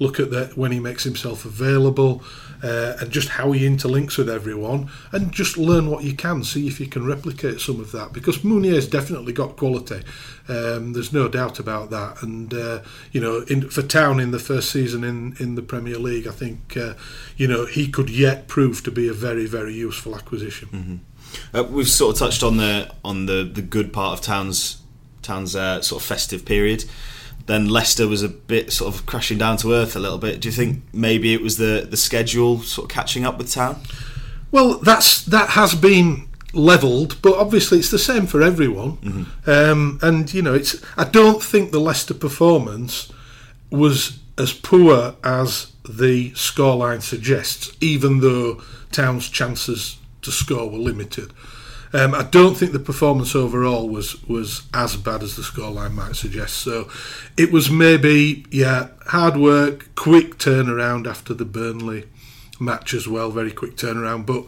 look 0.00 0.18
at 0.18 0.30
that 0.30 0.56
when 0.56 0.72
he 0.72 0.80
makes 0.80 1.04
himself 1.04 1.44
available, 1.44 2.24
uh, 2.62 2.96
and 3.00 3.10
just 3.10 3.28
how 3.28 3.52
he 3.52 3.68
interlinks 3.68 4.18
with 4.18 4.28
everyone, 4.28 4.90
and 5.12 5.30
just 5.30 5.56
learn 5.56 5.88
what 5.90 6.02
you 6.02 6.14
can, 6.14 6.42
see 6.42 6.66
if 6.66 6.80
you 6.80 6.86
can 6.86 7.06
replicate 7.06 7.60
some 7.60 7.78
of 7.78 7.92
that. 7.92 8.12
Because 8.12 8.38
Mounié's 8.38 8.88
definitely 8.88 9.32
got 9.32 9.56
quality, 9.56 10.02
um, 10.48 10.94
there's 10.94 11.12
no 11.12 11.28
doubt 11.28 11.58
about 11.58 11.90
that. 11.90 12.22
And 12.22 12.52
uh, 12.52 12.80
you 13.12 13.20
know, 13.20 13.44
in, 13.48 13.68
for 13.68 13.82
Town 13.82 14.18
in 14.18 14.32
the 14.32 14.38
first 14.38 14.70
season 14.70 15.04
in 15.04 15.36
in 15.38 15.54
the 15.54 15.62
Premier 15.62 15.98
League, 15.98 16.26
I 16.26 16.32
think 16.32 16.76
uh, 16.76 16.94
you 17.36 17.46
know 17.46 17.66
he 17.66 17.88
could 17.88 18.10
yet 18.10 18.48
prove 18.48 18.82
to 18.84 18.90
be 18.90 19.06
a 19.06 19.12
very 19.12 19.46
very 19.46 19.74
useful 19.74 20.16
acquisition. 20.16 20.68
Uh, 21.54 21.62
we've 21.62 21.88
sort 21.88 22.14
of 22.14 22.18
touched 22.18 22.42
on 22.42 22.56
the 22.56 22.90
on 23.04 23.26
the, 23.26 23.44
the 23.44 23.62
good 23.62 23.92
part 23.92 24.18
of 24.18 24.24
Town's 24.24 24.82
Town's 25.22 25.54
uh, 25.54 25.82
sort 25.82 26.02
of 26.02 26.06
festive 26.06 26.44
period. 26.44 26.84
Then 27.46 27.68
Leicester 27.68 28.06
was 28.06 28.22
a 28.22 28.28
bit 28.28 28.72
sort 28.72 28.94
of 28.94 29.06
crashing 29.06 29.38
down 29.38 29.56
to 29.58 29.72
earth 29.72 29.96
a 29.96 29.98
little 29.98 30.18
bit. 30.18 30.40
Do 30.40 30.48
you 30.48 30.52
think 30.52 30.82
maybe 30.92 31.34
it 31.34 31.42
was 31.42 31.56
the, 31.56 31.86
the 31.88 31.96
schedule 31.96 32.60
sort 32.60 32.90
of 32.90 32.94
catching 32.94 33.24
up 33.24 33.38
with 33.38 33.50
Town? 33.50 33.80
Well, 34.50 34.78
that's 34.78 35.24
that 35.24 35.50
has 35.50 35.74
been 35.74 36.28
levelled, 36.52 37.20
but 37.22 37.36
obviously 37.36 37.78
it's 37.78 37.90
the 37.90 37.98
same 37.98 38.26
for 38.26 38.42
everyone. 38.42 39.26
Um, 39.46 39.98
and 40.02 40.32
you 40.32 40.42
know, 40.42 40.54
it's 40.54 40.82
I 40.96 41.04
don't 41.04 41.42
think 41.42 41.70
the 41.70 41.80
Leicester 41.80 42.14
performance 42.14 43.12
was 43.70 44.18
as 44.36 44.52
poor 44.52 45.14
as 45.22 45.72
the 45.88 46.30
scoreline 46.32 47.02
suggests, 47.02 47.70
even 47.80 48.20
though 48.20 48.62
Town's 48.90 49.28
chances 49.28 49.98
to 50.22 50.30
score 50.30 50.68
were 50.68 50.78
limited. 50.78 51.32
Um, 51.92 52.14
I 52.14 52.22
don't 52.22 52.56
think 52.56 52.72
the 52.72 52.78
performance 52.78 53.34
overall 53.34 53.88
was 53.88 54.22
was 54.28 54.62
as 54.72 54.96
bad 54.96 55.22
as 55.22 55.36
the 55.36 55.42
scoreline 55.42 55.92
might 55.92 56.16
suggest. 56.16 56.58
So 56.58 56.88
it 57.36 57.50
was 57.50 57.70
maybe 57.70 58.44
yeah 58.50 58.88
hard 59.06 59.36
work, 59.36 59.94
quick 59.96 60.38
turnaround 60.38 61.06
after 61.08 61.34
the 61.34 61.44
Burnley 61.44 62.04
match 62.60 62.94
as 62.94 63.08
well, 63.08 63.30
very 63.30 63.50
quick 63.50 63.76
turnaround. 63.76 64.26
But 64.26 64.44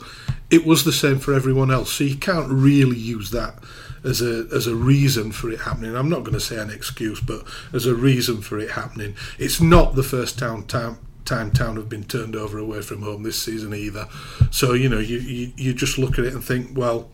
it 0.50 0.64
was 0.64 0.84
the 0.84 0.92
same 0.92 1.18
for 1.18 1.34
everyone 1.34 1.70
else, 1.70 1.92
so 1.92 2.04
you 2.04 2.16
can't 2.16 2.50
really 2.50 2.99
use 2.99 3.30
that 3.30 3.58
as 4.04 4.20
a 4.20 4.46
as 4.54 4.66
a 4.66 4.76
reason 4.76 5.32
for 5.32 5.50
it 5.50 5.61
happening. 5.61 5.96
I'm 5.96 6.08
not 6.08 6.20
going 6.20 6.34
to 6.34 6.40
say 6.40 6.58
an 6.58 6.70
excuse, 6.70 7.20
but 7.20 7.44
as 7.72 7.87
a 7.87 7.94
reason 7.94 8.40
for 8.40 8.58
it 8.58 8.72
happening. 8.72 9.16
It's 9.38 9.61
not 9.61 9.94
the 9.94 10.02
first 10.02 10.38
town 10.38 10.66
town 10.66 10.99
time 11.25 11.50
town 11.50 11.76
have 11.76 11.88
been 11.88 12.05
turned 12.05 12.37
over 12.37 12.59
away 12.59 12.83
from 12.83 13.02
home 13.02 13.23
this 13.23 13.41
season 13.41 13.75
either. 13.75 14.09
So 14.50 14.73
you 14.73 14.88
know 14.88 14.99
you 14.99 15.19
you, 15.19 15.52
you 15.57 15.75
just 15.75 15.99
look 15.99 16.19
at 16.19 16.25
it 16.25 16.35
and 16.35 16.45
think, 16.45 16.76
well, 16.76 17.11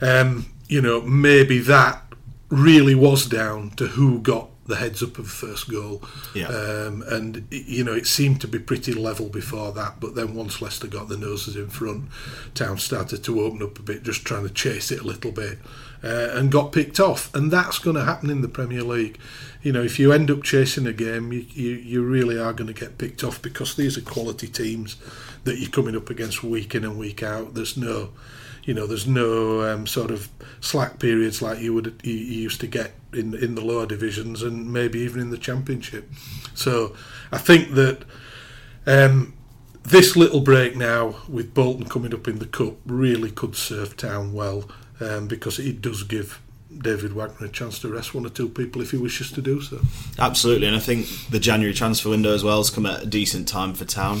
um, 0.00 0.46
you 0.68 0.80
know 0.80 1.00
maybe 1.02 1.58
that 1.60 2.02
really 2.48 2.94
was 2.94 3.26
down 3.26 3.70
to 3.70 3.88
who 3.88 4.20
got 4.20 4.48
the 4.66 4.76
heads 4.76 5.02
up 5.02 5.18
of 5.18 5.24
the 5.24 5.30
first 5.30 5.70
goal. 5.70 6.02
Yeah. 6.34 6.46
Um, 6.46 7.02
and 7.08 7.46
you 7.50 7.84
know 7.84 7.92
it 7.92 8.06
seemed 8.06 8.40
to 8.42 8.48
be 8.48 8.58
pretty 8.58 8.92
level 8.92 9.28
before 9.28 9.72
that, 9.72 10.00
but 10.00 10.14
then 10.14 10.34
once 10.34 10.62
Leicester 10.62 10.86
got 10.86 11.08
the 11.08 11.16
noses 11.16 11.56
in 11.56 11.68
front, 11.68 12.08
Town 12.54 12.78
started 12.78 13.22
to 13.24 13.40
open 13.42 13.62
up 13.62 13.78
a 13.78 13.82
bit, 13.82 14.02
just 14.02 14.24
trying 14.24 14.46
to 14.46 14.52
chase 14.52 14.90
it 14.90 15.00
a 15.00 15.04
little 15.04 15.32
bit, 15.32 15.58
uh, 16.04 16.28
and 16.34 16.52
got 16.52 16.70
picked 16.72 17.00
off. 17.00 17.34
And 17.34 17.50
that's 17.50 17.78
going 17.78 17.96
to 17.96 18.04
happen 18.04 18.28
in 18.30 18.42
the 18.42 18.48
Premier 18.48 18.82
League. 18.82 19.18
You 19.62 19.72
know, 19.72 19.82
if 19.82 19.98
you 19.98 20.12
end 20.12 20.30
up 20.30 20.42
chasing 20.42 20.86
a 20.86 20.92
game, 20.92 21.32
you, 21.32 21.46
you, 21.54 21.70
you 21.70 22.02
really 22.02 22.38
are 22.38 22.52
going 22.52 22.72
to 22.72 22.78
get 22.78 22.98
picked 22.98 23.24
off 23.24 23.40
because 23.40 23.74
these 23.74 23.96
are 23.96 24.02
quality 24.02 24.46
teams 24.46 24.96
that 25.44 25.58
you're 25.58 25.70
coming 25.70 25.96
up 25.96 26.10
against 26.10 26.42
week 26.44 26.74
in 26.74 26.84
and 26.84 26.98
week 26.98 27.22
out. 27.22 27.54
There's 27.54 27.76
no 27.76 28.10
You 28.66 28.74
know, 28.74 28.86
there's 28.86 29.06
no 29.06 29.62
um, 29.62 29.86
sort 29.86 30.10
of 30.10 30.28
slack 30.60 30.98
periods 30.98 31.42
like 31.42 31.60
you 31.60 31.74
would 31.74 32.00
you, 32.02 32.14
you 32.14 32.42
used 32.42 32.60
to 32.60 32.66
get 32.66 32.92
in 33.12 33.34
in 33.34 33.54
the 33.54 33.64
lower 33.64 33.86
divisions 33.86 34.42
and 34.42 34.72
maybe 34.72 35.00
even 35.00 35.20
in 35.20 35.30
the 35.30 35.38
championship. 35.38 36.10
So 36.54 36.94
I 37.30 37.38
think 37.38 37.74
that 37.74 38.04
um, 38.86 39.34
this 39.82 40.16
little 40.16 40.40
break 40.40 40.76
now 40.76 41.16
with 41.28 41.52
Bolton 41.52 41.86
coming 41.86 42.14
up 42.14 42.26
in 42.26 42.38
the 42.38 42.46
cup 42.46 42.74
really 42.86 43.30
could 43.30 43.54
serve 43.54 43.96
Town 43.96 44.32
well 44.32 44.64
um, 45.00 45.26
because 45.26 45.58
it 45.58 45.80
does 45.80 46.02
give 46.02 46.40
David 46.76 47.12
Wagner 47.12 47.46
a 47.46 47.50
chance 47.50 47.78
to 47.80 47.88
rest 47.88 48.14
one 48.14 48.26
or 48.26 48.30
two 48.30 48.48
people 48.48 48.82
if 48.82 48.90
he 48.90 48.96
wishes 48.96 49.30
to 49.32 49.42
do 49.42 49.60
so. 49.60 49.80
Absolutely, 50.18 50.66
and 50.66 50.76
I 50.76 50.80
think 50.80 51.06
the 51.30 51.38
January 51.38 51.74
transfer 51.74 52.10
window 52.10 52.34
as 52.34 52.42
well 52.42 52.58
has 52.58 52.70
come 52.70 52.86
at 52.86 53.02
a 53.02 53.06
decent 53.06 53.48
time 53.48 53.74
for 53.74 53.84
Town. 53.84 54.20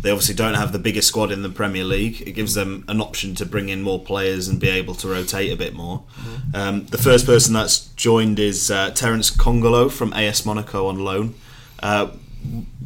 They 0.00 0.10
obviously 0.10 0.34
don't 0.34 0.54
have 0.54 0.72
the 0.72 0.78
biggest 0.78 1.08
squad 1.08 1.30
in 1.30 1.42
the 1.42 1.48
Premier 1.48 1.84
League. 1.84 2.20
It 2.26 2.32
gives 2.32 2.54
them 2.54 2.84
an 2.88 3.00
option 3.00 3.34
to 3.36 3.46
bring 3.46 3.68
in 3.68 3.80
more 3.82 4.00
players 4.00 4.48
and 4.48 4.58
be 4.58 4.68
able 4.68 4.94
to 4.96 5.08
rotate 5.08 5.52
a 5.52 5.56
bit 5.56 5.72
more. 5.72 6.00
Mm-hmm. 6.16 6.56
Um, 6.56 6.86
the 6.86 6.98
first 6.98 7.26
person 7.26 7.54
that's 7.54 7.86
joined 7.94 8.38
is 8.38 8.70
uh, 8.70 8.90
Terence 8.90 9.30
Kongolo 9.30 9.90
from 9.90 10.12
AS 10.12 10.44
Monaco 10.44 10.88
on 10.88 10.98
loan. 10.98 11.34
Uh, 11.80 12.08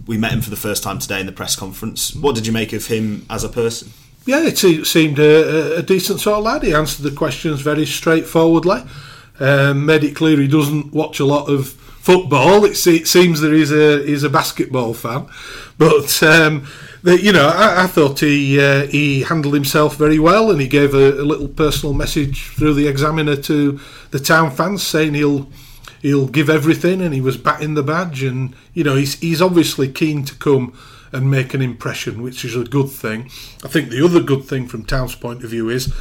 we 0.07 0.19
met 0.19 0.33
him 0.33 0.43
for 0.43 0.51
the 0.51 0.57
first 0.57 0.83
time 0.83 0.99
today 0.99 1.19
in 1.21 1.27
the 1.27 1.33
press 1.33 1.57
conference. 1.57 2.15
What 2.15 2.35
did 2.35 2.47
you 2.47 2.53
make 2.53 2.73
of 2.73 2.87
him 2.87 3.27
as 3.29 3.43
a 3.43 3.49
person? 3.49 3.93
Yeah, 4.27 4.43
it 4.45 4.59
seemed 4.59 5.19
a, 5.19 5.79
a 5.79 5.83
decent 5.83 6.21
sort 6.21 6.39
of 6.39 6.45
lad. 6.45 6.63
He 6.63 6.75
answered 6.75 7.03
the 7.03 7.17
questions 7.17 7.63
very 7.63 7.87
straightforwardly. 7.87 8.83
Um, 9.41 9.87
made 9.87 10.05
it 10.05 10.17
clear 10.17 10.37
he 10.39 10.49
doesn't 10.49 10.93
watch 10.93 11.21
a 11.21 11.25
lot 11.25 11.49
of 11.49 11.69
football. 11.69 12.65
It, 12.65 12.87
it 12.87 13.07
seems 13.07 13.41
that 13.41 13.53
he's 13.53 13.71
a 13.71 14.05
he's 14.05 14.25
a 14.25 14.31
basketball 14.31 14.95
fan, 14.95 15.29
but 15.77 16.23
um, 16.23 16.67
the, 17.03 17.21
you 17.21 17.33
know 17.33 17.49
I, 17.49 17.85
I 17.85 17.87
thought 17.87 18.21
he 18.21 18.61
uh, 18.61 18.87
he 18.87 19.23
handled 19.23 19.55
himself 19.55 19.97
very 19.97 20.19
well, 20.19 20.51
and 20.51 20.61
he 20.61 20.69
gave 20.69 20.95
a, 20.95 21.21
a, 21.21 21.25
little 21.25 21.49
personal 21.49 21.93
message 21.93 22.49
through 22.57 22.75
the 22.75 22.89
Examiner 22.89 23.37
to 23.37 23.79
the 24.11 24.19
town 24.19 24.51
fans, 24.51 24.83
saying 24.83 25.15
he'll 25.15 25.49
he'll 26.01 26.29
give 26.29 26.49
everything, 26.49 27.01
and 27.03 27.15
he 27.15 27.21
was 27.21 27.37
batting 27.37 27.75
the 27.75 27.83
badge, 27.83 28.23
and 28.23 28.55
you 28.75 28.85
know 28.85 28.97
he's 28.97 29.21
he's 29.21 29.43
obviously 29.43 29.89
keen 29.89 30.25
to 30.25 30.35
come 30.35 30.73
and 31.13 31.31
make 31.31 31.55
an 31.55 31.63
impression, 31.63 32.23
which 32.23 32.45
is 32.45 32.57
a 32.57 32.65
good 32.65 32.91
thing. 32.91 33.31
I 33.65 33.69
think 33.69 33.91
the 33.91 34.05
other 34.05 34.21
good 34.21 34.45
thing 34.45 34.67
from 34.67 34.85
Town's 34.85 35.15
point 35.15 35.45
of 35.45 35.51
view 35.51 35.69
is 35.69 35.93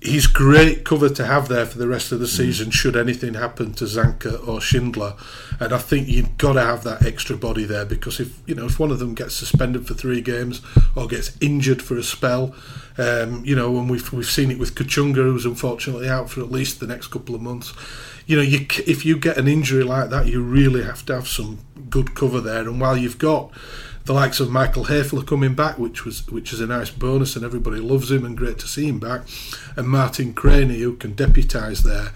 he's 0.00 0.26
great 0.26 0.84
cover 0.84 1.08
to 1.08 1.26
have 1.26 1.48
there 1.48 1.66
for 1.66 1.78
the 1.78 1.88
rest 1.88 2.12
of 2.12 2.20
the 2.20 2.26
mm. 2.26 2.36
season 2.36 2.70
should 2.70 2.96
anything 2.96 3.34
happen 3.34 3.72
to 3.74 3.84
Zanka 3.84 4.46
or 4.46 4.60
Schindler 4.60 5.14
and 5.58 5.72
I 5.72 5.78
think 5.78 6.06
you've 6.06 6.38
got 6.38 6.52
to 6.52 6.60
have 6.60 6.84
that 6.84 7.04
extra 7.04 7.36
body 7.36 7.64
there 7.64 7.84
because 7.84 8.20
if 8.20 8.38
you 8.46 8.54
know 8.54 8.66
if 8.66 8.78
one 8.78 8.92
of 8.92 9.00
them 9.00 9.14
gets 9.14 9.34
suspended 9.34 9.86
for 9.88 9.94
three 9.94 10.20
games 10.20 10.62
or 10.94 11.08
gets 11.08 11.36
injured 11.40 11.82
for 11.82 11.96
a 11.96 12.02
spell 12.04 12.54
um, 12.96 13.44
you 13.44 13.56
know 13.56 13.76
and 13.76 13.90
we've, 13.90 14.12
we've 14.12 14.26
seen 14.26 14.52
it 14.52 14.58
with 14.58 14.76
Kachunga 14.76 15.16
who's 15.16 15.46
unfortunately 15.46 16.08
out 16.08 16.30
for 16.30 16.40
at 16.42 16.50
least 16.50 16.78
the 16.78 16.86
next 16.86 17.08
couple 17.08 17.34
of 17.34 17.42
months 17.42 17.72
you 18.28 18.36
know 18.36 18.42
you, 18.42 18.64
if 18.86 19.04
you 19.04 19.18
get 19.18 19.36
an 19.36 19.48
injury 19.48 19.82
like 19.82 20.10
that 20.10 20.26
you 20.26 20.40
really 20.40 20.84
have 20.84 21.04
to 21.04 21.14
have 21.14 21.26
some 21.26 21.58
good 21.90 22.14
cover 22.14 22.40
there 22.40 22.60
and 22.60 22.80
while 22.80 22.96
you've 22.96 23.18
got 23.18 23.50
the 24.08 24.14
likes 24.14 24.40
of 24.40 24.50
Michael 24.50 24.86
Hefele 24.86 25.26
coming 25.26 25.54
back, 25.54 25.78
which 25.78 26.06
was 26.06 26.26
which 26.28 26.50
is 26.50 26.60
a 26.60 26.66
nice 26.66 26.88
bonus, 26.88 27.36
and 27.36 27.44
everybody 27.44 27.78
loves 27.78 28.10
him, 28.10 28.24
and 28.24 28.38
great 28.38 28.58
to 28.60 28.66
see 28.66 28.88
him 28.88 28.98
back. 28.98 29.20
And 29.76 29.86
Martin 29.86 30.32
Cranie, 30.32 30.78
who 30.78 30.96
can 30.96 31.14
deputise 31.14 31.82
there. 31.82 32.12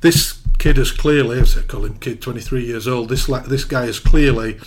This 0.00 0.42
kid 0.58 0.78
has 0.78 0.90
clearly, 0.90 1.38
as 1.38 1.56
I 1.56 1.62
call 1.62 1.84
him, 1.84 2.00
kid, 2.00 2.20
23 2.20 2.66
years 2.66 2.88
old. 2.88 3.08
This 3.08 3.26
this 3.26 3.64
guy 3.64 3.86
has 3.86 4.00
clearly 4.00 4.58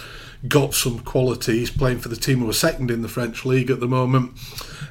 got 0.48 0.74
some 0.74 1.00
quality. 1.00 1.60
He's 1.60 1.70
playing 1.70 2.00
for 2.00 2.08
the 2.08 2.16
team 2.16 2.40
who 2.40 2.50
are 2.50 2.54
second 2.54 2.90
in 2.90 3.02
the 3.02 3.10
French 3.10 3.46
league 3.46 3.70
at 3.70 3.82
the 3.82 3.88
moment. 3.88 4.32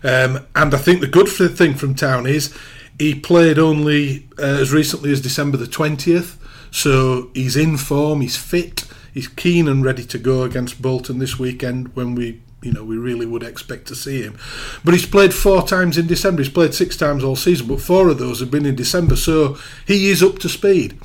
Um, 0.04 0.46
and 0.54 0.74
I 0.74 0.78
think 0.78 1.00
the 1.00 1.06
good 1.06 1.28
thing 1.28 1.74
from 1.74 1.94
Town 1.94 2.26
is 2.26 2.54
he 3.00 3.14
played 3.14 3.58
only 3.58 4.28
uh, 4.38 4.42
as 4.42 4.74
recently 4.74 5.10
as 5.10 5.22
December 5.22 5.56
the 5.56 5.64
20th. 5.64 6.36
So 6.70 7.30
he's 7.32 7.56
in 7.56 7.78
form, 7.78 8.20
he's 8.20 8.36
fit, 8.36 8.84
he's 9.14 9.26
keen 9.26 9.66
and 9.68 9.82
ready 9.82 10.04
to 10.04 10.18
go 10.18 10.42
against 10.42 10.82
Bolton 10.82 11.18
this 11.18 11.38
weekend 11.38 11.96
when 11.96 12.14
we 12.14 12.42
you 12.62 12.70
know 12.70 12.84
we 12.84 12.98
really 12.98 13.24
would 13.24 13.42
expect 13.42 13.88
to 13.88 13.94
see 13.94 14.20
him. 14.20 14.38
But 14.84 14.92
he's 14.92 15.06
played 15.06 15.32
four 15.32 15.66
times 15.66 15.96
in 15.96 16.08
December. 16.08 16.42
He's 16.42 16.52
played 16.52 16.74
six 16.74 16.94
times 16.94 17.24
all 17.24 17.36
season, 17.36 17.68
but 17.68 17.80
four 17.80 18.10
of 18.10 18.18
those 18.18 18.40
have 18.40 18.50
been 18.50 18.66
in 18.66 18.76
December, 18.76 19.16
so 19.16 19.56
he 19.86 20.10
is 20.10 20.22
up 20.22 20.38
to 20.40 20.50
speed. 20.50 21.00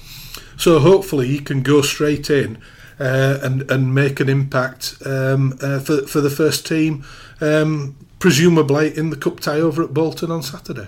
So 0.58 0.80
hopefully 0.80 1.28
he 1.28 1.40
can 1.40 1.64
go 1.64 1.82
straight 1.82 2.30
in 2.30 2.58
uh, 3.00 3.40
and 3.42 3.72
and 3.72 3.96
make 3.96 4.20
an 4.20 4.28
impact 4.28 4.96
um, 5.06 5.58
uh, 5.62 5.80
for 5.80 6.06
for 6.08 6.20
the 6.20 6.30
first 6.30 6.68
team. 6.68 7.06
Um, 7.40 7.96
presumably 8.26 8.98
in 8.98 9.12
the 9.12 9.16
cup 9.16 9.40
tie 9.40 9.60
over 9.60 9.84
at 9.84 9.94
Bolton 9.94 10.32
on 10.32 10.42
Saturday. 10.42 10.88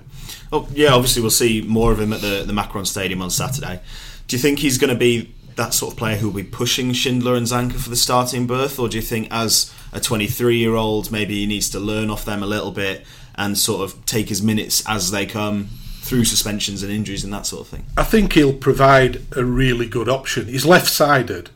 Oh 0.51 0.67
yeah, 0.73 0.95
obviously 0.95 1.21
we'll 1.21 1.29
see 1.29 1.61
more 1.61 1.91
of 1.91 1.99
him 1.99 2.11
at 2.11 2.19
the 2.21 2.43
the 2.43 2.51
Macron 2.51 2.83
Stadium 2.83 3.21
on 3.21 3.29
Saturday. 3.29 3.79
Do 4.25 4.35
you 4.35 4.41
think 4.41 4.57
he's 4.57 4.79
going 4.79 4.91
to 4.91 4.97
be 4.97 5.35
that 5.55 5.75
sort 5.75 5.93
of 5.93 5.99
player 5.99 6.15
who 6.15 6.29
will 6.29 6.35
be 6.37 6.43
pushing 6.43 6.93
Schindler 6.93 7.35
and 7.35 7.45
Zanka 7.45 7.73
for 7.73 7.91
the 7.91 7.95
starting 7.95 8.47
berth, 8.47 8.79
or 8.79 8.89
do 8.89 8.97
you 8.97 9.03
think 9.03 9.27
as 9.29 9.71
a 9.93 9.99
23 9.99 10.57
year 10.57 10.73
old 10.73 11.11
maybe 11.11 11.35
he 11.35 11.45
needs 11.45 11.69
to 11.69 11.79
learn 11.79 12.09
off 12.09 12.25
them 12.25 12.41
a 12.41 12.47
little 12.47 12.71
bit 12.71 13.05
and 13.35 13.55
sort 13.55 13.83
of 13.83 14.03
take 14.07 14.29
his 14.29 14.41
minutes 14.41 14.83
as 14.87 15.11
they 15.11 15.27
come 15.27 15.69
through 16.01 16.25
suspensions 16.25 16.81
and 16.81 16.91
injuries 16.91 17.23
and 17.23 17.31
that 17.31 17.45
sort 17.45 17.61
of 17.61 17.67
thing? 17.67 17.85
I 17.95 18.03
think 18.03 18.33
he'll 18.33 18.51
provide 18.51 19.21
a 19.35 19.45
really 19.45 19.85
good 19.85 20.09
option. 20.09 20.47
He's 20.47 20.65
left 20.65 20.87
sided, 20.87 21.51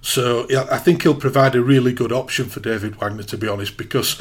so 0.00 0.46
I 0.70 0.78
think 0.78 1.02
he'll 1.02 1.14
provide 1.14 1.54
a 1.54 1.60
really 1.60 1.92
good 1.92 2.10
option 2.10 2.46
for 2.46 2.60
David 2.60 2.96
Wagner, 2.96 3.24
to 3.24 3.36
be 3.36 3.48
honest, 3.48 3.76
because 3.76 4.18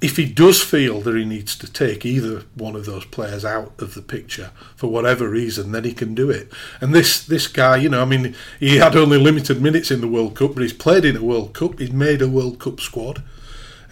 if 0.00 0.16
he 0.16 0.26
does 0.26 0.62
feel 0.62 1.00
that 1.00 1.16
he 1.16 1.24
needs 1.24 1.56
to 1.56 1.70
take 1.70 2.06
either 2.06 2.42
one 2.54 2.76
of 2.76 2.86
those 2.86 3.04
players 3.06 3.44
out 3.44 3.72
of 3.80 3.94
the 3.94 4.02
picture 4.02 4.52
for 4.76 4.86
whatever 4.86 5.28
reason, 5.28 5.72
then 5.72 5.84
he 5.84 5.92
can 5.92 6.14
do 6.14 6.30
it. 6.30 6.52
And 6.80 6.94
this 6.94 7.24
this 7.24 7.48
guy, 7.48 7.78
you 7.78 7.88
know, 7.88 8.02
I 8.02 8.04
mean, 8.04 8.34
he 8.60 8.76
had 8.76 8.94
only 8.94 9.18
limited 9.18 9.60
minutes 9.60 9.90
in 9.90 10.00
the 10.00 10.08
World 10.08 10.36
Cup, 10.36 10.54
but 10.54 10.62
he's 10.62 10.72
played 10.72 11.04
in 11.04 11.16
a 11.16 11.24
World 11.24 11.52
Cup. 11.52 11.80
He's 11.80 11.92
made 11.92 12.22
a 12.22 12.28
World 12.28 12.60
Cup 12.60 12.80
squad 12.80 13.22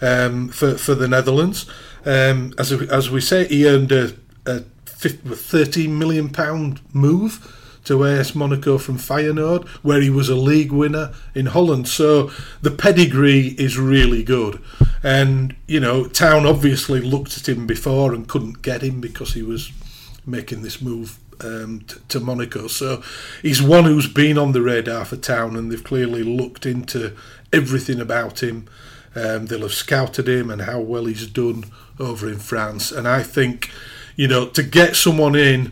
um, 0.01 0.47
for 0.49 0.77
for 0.77 0.95
the 0.95 1.07
Netherlands. 1.07 1.65
Um, 2.05 2.53
as 2.57 2.71
as 2.71 3.09
we 3.09 3.19
say, 3.19 3.45
he 3.45 3.67
earned 3.67 3.91
a, 3.91 4.13
a 4.45 4.61
13 4.85 5.97
million 5.97 6.29
pound 6.29 6.79
move 6.93 7.53
to 7.83 8.05
AS 8.05 8.35
Monaco 8.35 8.77
from 8.77 8.97
Feyenoord, 8.97 9.65
where 9.81 10.01
he 10.01 10.09
was 10.09 10.29
a 10.29 10.35
league 10.35 10.71
winner 10.71 11.13
in 11.33 11.47
Holland. 11.47 11.87
So 11.87 12.31
the 12.61 12.71
pedigree 12.71 13.55
is 13.57 13.77
really 13.77 14.23
good. 14.23 14.61
And, 15.03 15.55
you 15.67 15.79
know, 15.79 16.07
Town 16.07 16.45
obviously 16.45 17.01
looked 17.01 17.37
at 17.37 17.47
him 17.47 17.67
before 17.67 18.13
and 18.13 18.27
couldn't 18.27 18.61
get 18.61 18.81
him 18.81 18.99
because 18.99 19.33
he 19.33 19.43
was 19.43 19.71
making 20.25 20.61
this 20.61 20.81
move 20.81 21.19
um, 21.41 21.81
t- 21.87 21.99
to 22.09 22.19
Monaco. 22.19 22.67
So 22.67 23.03
he's 23.41 23.61
one 23.61 23.85
who's 23.85 24.11
been 24.11 24.37
on 24.37 24.51
the 24.51 24.61
radar 24.61 25.05
for 25.05 25.17
Town 25.17 25.55
and 25.55 25.71
they've 25.71 25.83
clearly 25.83 26.23
looked 26.23 26.65
into 26.65 27.15
everything 27.53 27.99
about 27.99 28.41
him. 28.41 28.67
Um, 29.15 29.47
they'll 29.47 29.61
have 29.61 29.73
scouted 29.73 30.27
him 30.27 30.49
and 30.49 30.63
how 30.63 30.79
well 30.79 31.05
he's 31.05 31.27
done 31.27 31.65
over 31.99 32.27
in 32.27 32.39
France. 32.39 32.91
And 32.91 33.07
I 33.07 33.23
think, 33.23 33.71
you 34.15 34.27
know, 34.27 34.47
to 34.49 34.63
get 34.63 34.95
someone 34.95 35.35
in 35.35 35.71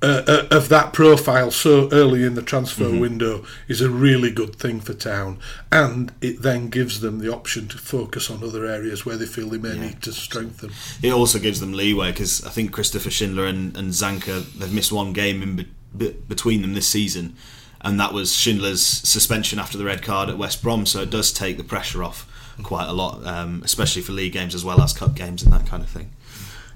uh, 0.00 0.22
uh, 0.28 0.46
of 0.52 0.68
that 0.68 0.92
profile 0.92 1.50
so 1.50 1.88
early 1.90 2.22
in 2.24 2.34
the 2.34 2.42
transfer 2.42 2.84
mm-hmm. 2.84 3.00
window 3.00 3.44
is 3.66 3.80
a 3.80 3.90
really 3.90 4.30
good 4.30 4.54
thing 4.54 4.80
for 4.80 4.94
Town, 4.94 5.38
and 5.72 6.12
it 6.20 6.42
then 6.42 6.68
gives 6.68 7.00
them 7.00 7.18
the 7.18 7.32
option 7.32 7.66
to 7.66 7.78
focus 7.78 8.30
on 8.30 8.44
other 8.44 8.64
areas 8.64 9.04
where 9.04 9.16
they 9.16 9.26
feel 9.26 9.48
they 9.48 9.58
may 9.58 9.74
yeah. 9.74 9.86
need 9.86 10.02
to 10.02 10.12
strengthen. 10.12 10.70
It 11.02 11.12
also 11.12 11.40
gives 11.40 11.58
them 11.58 11.72
leeway 11.72 12.12
because 12.12 12.44
I 12.44 12.50
think 12.50 12.72
Christopher 12.72 13.10
Schindler 13.10 13.46
and, 13.46 13.76
and 13.76 13.90
Zanka 13.90 14.44
they've 14.52 14.72
missed 14.72 14.92
one 14.92 15.12
game 15.12 15.42
in 15.42 15.66
be- 15.96 16.12
between 16.28 16.62
them 16.62 16.74
this 16.74 16.86
season, 16.86 17.34
and 17.80 17.98
that 17.98 18.12
was 18.12 18.32
Schindler's 18.34 18.82
suspension 18.82 19.58
after 19.58 19.76
the 19.76 19.84
red 19.84 20.02
card 20.02 20.28
at 20.28 20.38
West 20.38 20.62
Brom. 20.62 20.86
So 20.86 21.02
it 21.02 21.10
does 21.10 21.32
take 21.32 21.56
the 21.56 21.64
pressure 21.64 22.04
off 22.04 22.24
quite 22.62 22.88
a 22.88 22.92
lot, 22.92 23.26
um, 23.26 23.62
especially 23.64 24.02
for 24.02 24.12
league 24.12 24.32
games 24.32 24.54
as 24.54 24.64
well 24.64 24.80
as 24.80 24.92
cup 24.92 25.14
games 25.14 25.42
and 25.42 25.52
that 25.52 25.66
kind 25.66 25.82
of 25.82 25.88
thing. 25.88 26.10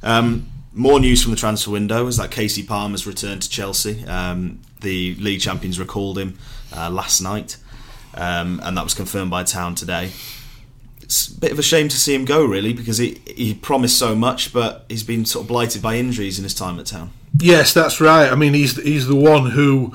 Um, 0.02 0.51
more 0.74 0.98
news 1.00 1.22
from 1.22 1.32
the 1.32 1.36
transfer 1.36 1.70
window 1.70 2.06
is 2.06 2.16
that 2.16 2.30
Kasey 2.30 2.66
Palmer's 2.66 3.06
returned 3.06 3.42
to 3.42 3.48
Chelsea. 3.48 4.04
Um, 4.06 4.60
the 4.80 5.14
league 5.16 5.40
champions 5.40 5.78
recalled 5.78 6.18
him 6.18 6.38
uh, 6.74 6.90
last 6.90 7.20
night, 7.20 7.56
um, 8.14 8.60
and 8.62 8.76
that 8.76 8.84
was 8.84 8.94
confirmed 8.94 9.30
by 9.30 9.44
Town 9.44 9.74
today. 9.74 10.10
It's 11.02 11.28
a 11.28 11.38
bit 11.38 11.52
of 11.52 11.58
a 11.58 11.62
shame 11.62 11.88
to 11.88 11.96
see 11.96 12.14
him 12.14 12.24
go, 12.24 12.44
really, 12.44 12.72
because 12.72 12.98
he, 12.98 13.20
he 13.26 13.54
promised 13.54 13.98
so 13.98 14.14
much, 14.14 14.52
but 14.52 14.86
he's 14.88 15.02
been 15.02 15.24
sort 15.26 15.44
of 15.44 15.48
blighted 15.48 15.82
by 15.82 15.96
injuries 15.96 16.38
in 16.38 16.44
his 16.44 16.54
time 16.54 16.78
at 16.78 16.86
Town. 16.86 17.12
Yes, 17.38 17.74
that's 17.74 18.00
right. 18.00 18.30
I 18.30 18.34
mean, 18.34 18.54
he's 18.54 18.80
he's 18.82 19.06
the 19.06 19.16
one 19.16 19.50
who 19.50 19.94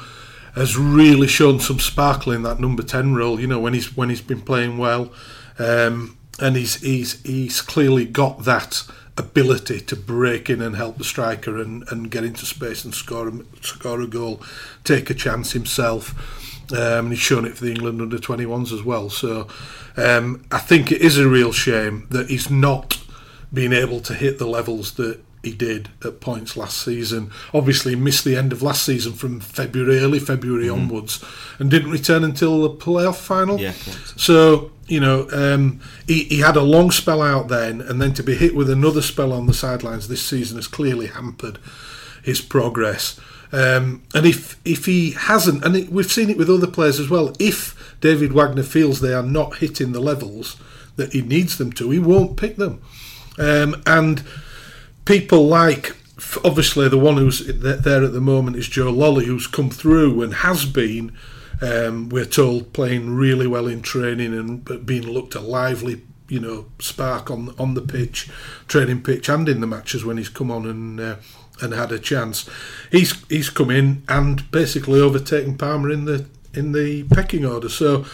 has 0.56 0.78
really 0.78 1.28
shown 1.28 1.60
some 1.60 1.80
sparkle 1.80 2.34
in 2.34 2.44
that 2.44 2.60
number 2.60 2.84
ten 2.84 3.16
role. 3.16 3.40
You 3.40 3.48
know, 3.48 3.60
when 3.60 3.74
he's 3.74 3.96
when 3.96 4.10
he's 4.10 4.22
been 4.22 4.42
playing 4.42 4.78
well, 4.78 5.12
um, 5.58 6.18
and 6.40 6.56
he's 6.56 6.76
he's 6.76 7.22
he's 7.24 7.62
clearly 7.62 8.06
got 8.06 8.44
that 8.46 8.84
ability 9.18 9.82
to 9.82 9.96
break 9.96 10.50
in 10.50 10.62
and 10.62 10.76
help 10.76 10.98
the 10.98 11.04
striker 11.04 11.60
and, 11.60 11.84
and 11.90 12.12
get 12.12 12.24
into 12.24 12.46
space 12.46 12.86
and 12.86 12.94
score 12.94 13.28
a, 13.28 13.34
score 13.62 14.02
a 14.02 14.08
goal, 14.08 14.42
take 14.84 15.10
a 15.10 15.14
chance 15.14 15.54
himself. 15.54 16.14
Um, 16.72 17.06
and 17.06 17.10
he's 17.10 17.20
shown 17.20 17.46
it 17.46 17.56
for 17.58 17.64
the 17.64 17.72
England 17.72 18.02
under 18.02 18.18
21s 18.18 18.74
as 18.74 18.84
well. 18.84 19.10
So 19.10 19.48
um, 19.96 20.46
I 20.52 20.60
think 20.60 20.92
it 20.92 21.02
is 21.02 21.18
a 21.18 21.28
real 21.28 21.54
shame 21.54 22.08
that 22.10 22.30
he's 22.30 22.50
not 22.50 23.02
been 23.54 23.72
able 23.72 24.02
to 24.02 24.14
hit 24.14 24.38
the 24.38 24.48
levels 24.48 24.94
that 24.94 25.22
he 25.44 25.54
did 25.54 25.90
at 26.04 26.20
points 26.20 26.58
last 26.58 26.78
season. 26.78 27.32
Obviously, 27.54 27.96
missed 27.96 28.24
the 28.24 28.36
end 28.36 28.52
of 28.52 28.62
last 28.62 28.84
season 28.84 29.14
from 29.14 29.40
February, 29.40 30.00
early 30.00 30.20
February 30.20 30.66
mm-hmm. 30.66 30.82
onwards, 30.82 31.24
and 31.60 31.72
didn't 31.72 31.92
return 31.92 32.24
until 32.24 32.62
the 32.62 32.70
playoff 32.70 33.16
final. 33.16 33.60
Yeah, 33.60 33.74
so 34.16 34.72
you 34.88 35.00
know, 35.00 35.28
um, 35.32 35.80
he, 36.08 36.24
he 36.26 36.40
had 36.40 36.56
a 36.56 36.62
long 36.62 36.92
spell 36.92 37.22
out 37.22 37.50
then, 37.50 37.82
and 37.82 38.02
then 38.02 38.14
to 38.14 38.24
be 38.24 38.36
hit 38.36 38.56
with 38.56 38.70
another 38.70 39.02
spell 39.02 39.34
on 39.34 39.46
the 39.46 39.54
sidelines 39.54 40.08
this 40.08 40.24
season 40.24 40.58
has 40.58 40.68
clearly 40.68 41.08
hampered 41.08 41.60
his 42.24 42.42
progress. 42.42 43.20
Um, 43.52 44.04
and 44.14 44.26
if 44.26 44.60
if 44.66 44.86
he 44.86 45.12
hasn't, 45.12 45.64
and 45.64 45.76
it, 45.76 45.90
we've 45.90 46.12
seen 46.12 46.30
it 46.30 46.38
with 46.38 46.50
other 46.50 46.68
players 46.68 47.00
as 47.00 47.10
well, 47.10 47.34
if 47.40 47.96
David 48.02 48.34
Wagner 48.34 48.64
feels 48.64 49.00
they 49.00 49.14
are 49.14 49.24
not 49.24 49.58
hitting 49.58 49.92
the 49.92 50.02
levels 50.02 50.58
that 50.96 51.14
he 51.14 51.22
needs 51.22 51.58
them 51.58 51.72
to, 51.74 51.90
he 51.92 52.00
won't 52.00 52.38
pick 52.38 52.58
them. 52.58 52.82
Um, 53.38 53.82
and 53.86 54.24
people 55.08 55.48
like 55.48 55.96
obviously 56.44 56.90
the 56.90 56.98
one 56.98 57.16
who's 57.16 57.48
there 57.48 58.04
at 58.04 58.12
the 58.12 58.22
moment 58.22 58.58
is 58.58 58.68
Joe 58.68 58.92
Lolley, 58.92 59.26
who's 59.26 59.48
come 59.48 59.70
through 59.70 60.22
and 60.22 60.34
has 60.34 60.66
been, 60.66 61.18
um, 61.62 62.10
we're 62.10 62.26
told, 62.26 62.74
playing 62.74 63.16
really 63.16 63.48
well 63.48 63.68
in 63.68 63.82
training 63.82 64.34
and 64.38 64.86
being 64.86 65.08
looked 65.08 65.34
a 65.34 65.40
lively, 65.40 66.02
you 66.28 66.42
know, 66.42 66.66
spark 66.80 67.32
on 67.32 67.56
on 67.58 67.74
the 67.74 67.82
pitch, 67.82 68.30
training 68.68 69.02
pitch, 69.02 69.30
and 69.30 69.48
in 69.48 69.62
the 69.62 69.68
matches 69.68 70.06
when 70.06 70.18
he's 70.18 70.30
come 70.30 70.52
on 70.52 70.68
and. 70.68 71.00
Uh, 71.00 71.16
and 71.60 71.74
had 71.74 71.92
a 71.92 71.98
chance. 71.98 72.48
He's 72.92 73.26
he's 73.30 73.50
come 73.50 73.72
in 73.72 74.04
and 74.08 74.52
basically 74.52 75.02
overtaken 75.02 75.58
Palmer 75.58 75.90
in 75.90 76.06
the 76.06 76.28
in 76.54 76.72
the 76.72 77.02
pecking 77.06 77.48
order. 77.48 77.68
So 77.68 78.06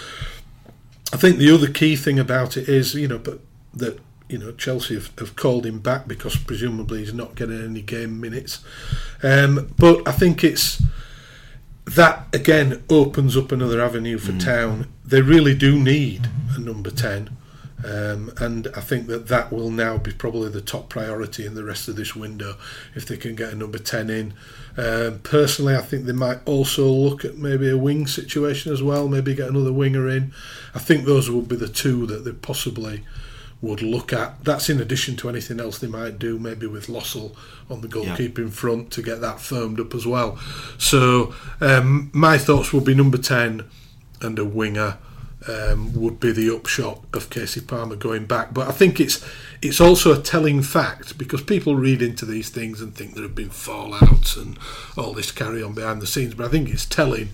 I 1.12 1.18
think 1.18 1.40
the 1.40 1.54
other 1.54 1.70
key 1.70 1.98
thing 1.98 2.20
about 2.20 2.56
it 2.56 2.70
is, 2.70 2.96
you 2.96 3.10
know, 3.10 3.18
but 3.18 3.42
that 3.74 4.00
you 4.34 4.40
know 4.40 4.52
Chelsea 4.52 4.96
have, 4.96 5.12
have, 5.20 5.36
called 5.36 5.64
him 5.64 5.78
back 5.78 6.08
because 6.08 6.36
presumably 6.36 7.00
he's 7.00 7.14
not 7.14 7.36
getting 7.36 7.64
any 7.64 7.84
game 7.84 8.20
minutes. 8.20 8.64
Um, 9.22 9.72
but 9.78 10.08
I 10.08 10.12
think 10.12 10.44
it's 10.44 10.82
that 11.86 12.26
again 12.34 12.84
opens 12.90 13.38
up 13.38 13.52
another 13.52 13.80
avenue 13.80 14.18
for 14.18 14.32
mm. 14.32 14.44
Town. 14.44 14.88
They 15.06 15.22
really 15.22 15.54
do 15.54 15.80
need 15.80 16.30
a 16.56 16.60
number 16.60 16.90
ten. 16.90 17.38
Um, 17.86 18.32
and 18.38 18.70
I 18.76 18.80
think 18.80 19.08
that 19.08 19.28
that 19.28 19.52
will 19.52 19.70
now 19.70 19.98
be 19.98 20.14
probably 20.14 20.50
the 20.50 20.62
top 20.62 20.90
priority 20.90 21.46
in 21.46 21.54
the 21.54 21.66
rest 21.66 21.90
of 21.90 21.98
this 21.98 22.16
window 22.16 22.56
if 22.96 23.06
they 23.06 23.18
can 23.18 23.36
get 23.36 23.52
a 23.52 23.56
number 23.58 23.78
10 23.78 24.10
in. 24.10 24.34
Um, 24.78 25.20
personally, 25.20 25.76
I 25.76 25.82
think 25.82 26.06
they 26.06 26.14
might 26.14 26.40
also 26.46 26.88
look 26.88 27.26
at 27.26 27.38
maybe 27.38 27.70
a 27.70 27.78
wing 27.78 28.08
situation 28.08 28.72
as 28.72 28.82
well, 28.82 29.10
maybe 29.10 29.36
get 29.36 29.50
another 29.50 29.74
winger 29.74 30.08
in. 30.08 30.34
I 30.74 30.80
think 30.80 31.04
those 31.04 31.30
would 31.30 31.50
be 31.50 31.58
the 31.58 31.68
two 31.68 32.06
that 32.06 32.24
they 32.24 32.32
possibly 32.32 33.04
would 33.64 33.82
look 33.82 34.12
at. 34.12 34.44
That's 34.44 34.70
in 34.70 34.82
addition 34.82 35.16
to 35.18 35.30
anything 35.30 35.60
else 35.60 35.80
they 35.80 35.88
might 35.88 36.20
do, 36.20 36.38
maybe 36.38 36.68
with 36.68 36.88
Lössl 36.88 37.34
on 37.70 37.80
the 37.80 37.88
goalkeeping 37.88 38.50
yeah. 38.50 38.50
front 38.50 38.92
to 38.92 39.02
get 39.02 39.22
that 39.22 39.40
firmed 39.40 39.80
up 39.80 39.96
as 39.96 40.06
well. 40.06 40.38
So 40.78 41.34
um, 41.62 42.12
my 42.14 42.38
thoughts 42.38 42.74
would 42.74 42.84
be 42.84 42.94
number 42.94 43.18
10 43.18 43.64
and 44.22 44.38
a 44.38 44.46
winger. 44.46 44.98
Um, 45.46 45.92
would 46.00 46.22
be 46.22 46.32
the 46.32 46.56
upshot 46.56 47.04
of 47.12 47.30
Kasey 47.30 47.68
Palmer 47.68 47.98
going 47.98 48.28
back, 48.28 48.54
but 48.54 48.70
I 48.70 48.72
think 48.72 49.02
it's 49.02 49.26
it's 49.62 49.82
also 49.82 50.18
a 50.18 50.22
telling 50.22 50.62
fact 50.62 51.18
because 51.18 51.42
people 51.42 51.76
read 51.76 52.02
into 52.02 52.26
these 52.26 52.48
things 52.48 52.80
and 52.80 52.96
think 52.96 53.14
there 53.14 53.24
have 53.24 53.36
been 53.36 53.50
fallouts 53.50 54.42
and 54.42 54.58
all 54.98 55.12
this 55.12 55.34
carry 55.34 55.62
on 55.62 55.74
behind 55.74 56.02
the 56.02 56.08
scenes. 56.08 56.34
But 56.34 56.46
I 56.46 56.50
think 56.50 56.70
it's 56.70 56.86
telling 56.86 57.32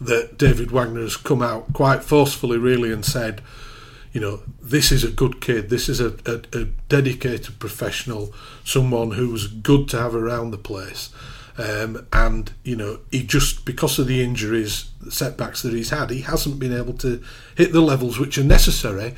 that 0.00 0.38
David 0.38 0.70
Wagner 0.70 1.00
has 1.00 1.16
come 1.16 1.42
out 1.42 1.72
quite 1.72 2.04
forcefully, 2.04 2.56
really, 2.56 2.92
and 2.92 3.04
said, 3.04 3.42
you 4.12 4.20
know, 4.20 4.40
this 4.60 4.90
is 4.90 5.04
a 5.04 5.10
good 5.10 5.40
kid. 5.40 5.70
This 5.70 5.88
is 5.88 6.00
a, 6.00 6.16
a, 6.26 6.58
a 6.58 6.64
dedicated 6.88 7.58
professional, 7.58 8.34
someone 8.64 9.12
who's 9.12 9.46
good 9.46 9.88
to 9.90 9.98
have 9.98 10.14
around 10.14 10.50
the 10.50 10.58
place. 10.58 11.10
Um, 11.58 12.06
and 12.12 12.52
you 12.64 12.74
know, 12.74 13.00
he 13.10 13.22
just 13.22 13.64
because 13.64 13.98
of 13.98 14.06
the 14.06 14.22
injuries, 14.22 14.90
setbacks 15.10 15.62
that 15.62 15.72
he's 15.72 15.90
had, 15.90 16.10
he 16.10 16.22
hasn't 16.22 16.58
been 16.58 16.76
able 16.76 16.94
to 16.94 17.22
hit 17.56 17.72
the 17.72 17.80
levels 17.80 18.18
which 18.18 18.38
are 18.38 18.44
necessary 18.44 19.14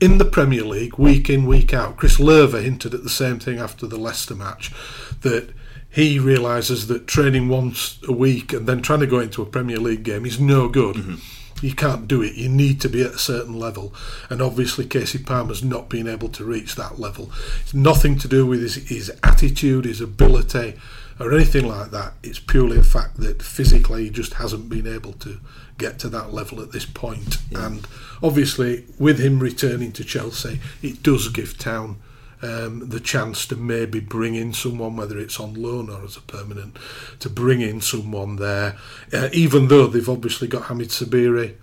in 0.00 0.18
the 0.18 0.24
Premier 0.24 0.64
League 0.64 0.98
week 0.98 1.28
in 1.28 1.46
week 1.46 1.72
out. 1.72 1.96
Chris 1.96 2.16
Löwe 2.16 2.62
hinted 2.62 2.94
at 2.94 3.04
the 3.04 3.10
same 3.10 3.38
thing 3.38 3.58
after 3.58 3.86
the 3.86 3.98
Leicester 3.98 4.34
match 4.34 4.72
that 5.20 5.50
he 5.88 6.18
realizes 6.18 6.86
that 6.86 7.06
training 7.06 7.48
once 7.48 7.98
a 8.08 8.12
week 8.12 8.52
and 8.52 8.66
then 8.66 8.80
trying 8.80 9.00
to 9.00 9.06
go 9.06 9.20
into 9.20 9.42
a 9.42 9.46
Premier 9.46 9.78
League 9.78 10.02
game 10.02 10.24
is 10.24 10.40
no 10.40 10.68
good. 10.68 10.96
Mm-hmm 10.96 11.41
you 11.62 11.74
can't 11.74 12.08
do 12.08 12.22
it. 12.22 12.34
You 12.34 12.48
need 12.48 12.80
to 12.82 12.88
be 12.88 13.02
at 13.02 13.12
a 13.12 13.18
certain 13.18 13.58
level. 13.58 13.94
And 14.28 14.42
obviously, 14.42 14.84
Kasey 14.84 15.24
Palmer's 15.24 15.62
not 15.62 15.88
been 15.88 16.08
able 16.08 16.28
to 16.30 16.44
reach 16.44 16.74
that 16.74 16.98
level. 16.98 17.30
It's 17.60 17.72
nothing 17.72 18.18
to 18.18 18.28
do 18.28 18.46
with 18.46 18.60
his, 18.60 18.74
his 18.74 19.12
attitude, 19.22 19.84
his 19.84 20.00
ability, 20.00 20.74
or 21.20 21.32
anything 21.32 21.66
like 21.66 21.90
that. 21.92 22.14
It's 22.22 22.40
purely 22.40 22.78
a 22.78 22.82
fact 22.82 23.18
that 23.18 23.42
physically 23.42 24.04
he 24.04 24.10
just 24.10 24.34
hasn't 24.34 24.68
been 24.68 24.86
able 24.86 25.12
to 25.14 25.38
get 25.78 25.98
to 26.00 26.08
that 26.08 26.34
level 26.34 26.60
at 26.60 26.72
this 26.72 26.84
point. 26.84 27.38
Yeah. 27.50 27.66
And 27.66 27.86
obviously, 28.22 28.84
with 28.98 29.18
him 29.18 29.38
returning 29.38 29.92
to 29.92 30.04
Chelsea, 30.04 30.60
it 30.82 31.02
does 31.02 31.28
give 31.28 31.58
Town 31.58 31.96
um, 32.42 32.88
the 32.88 33.00
chance 33.00 33.46
to 33.46 33.56
maybe 33.56 34.00
bring 34.00 34.34
in 34.34 34.52
someone, 34.52 34.96
whether 34.96 35.18
it's 35.18 35.38
on 35.38 35.54
loan 35.54 35.88
or 35.88 36.04
as 36.04 36.16
a 36.16 36.20
permanent, 36.20 36.76
to 37.20 37.30
bring 37.30 37.60
in 37.60 37.80
someone 37.80 38.36
there, 38.36 38.76
uh, 39.12 39.28
even 39.32 39.68
though 39.68 39.86
they've 39.86 40.08
obviously 40.08 40.48
got 40.48 40.64
Hamid 40.64 40.88
Sabiri. 40.88 41.54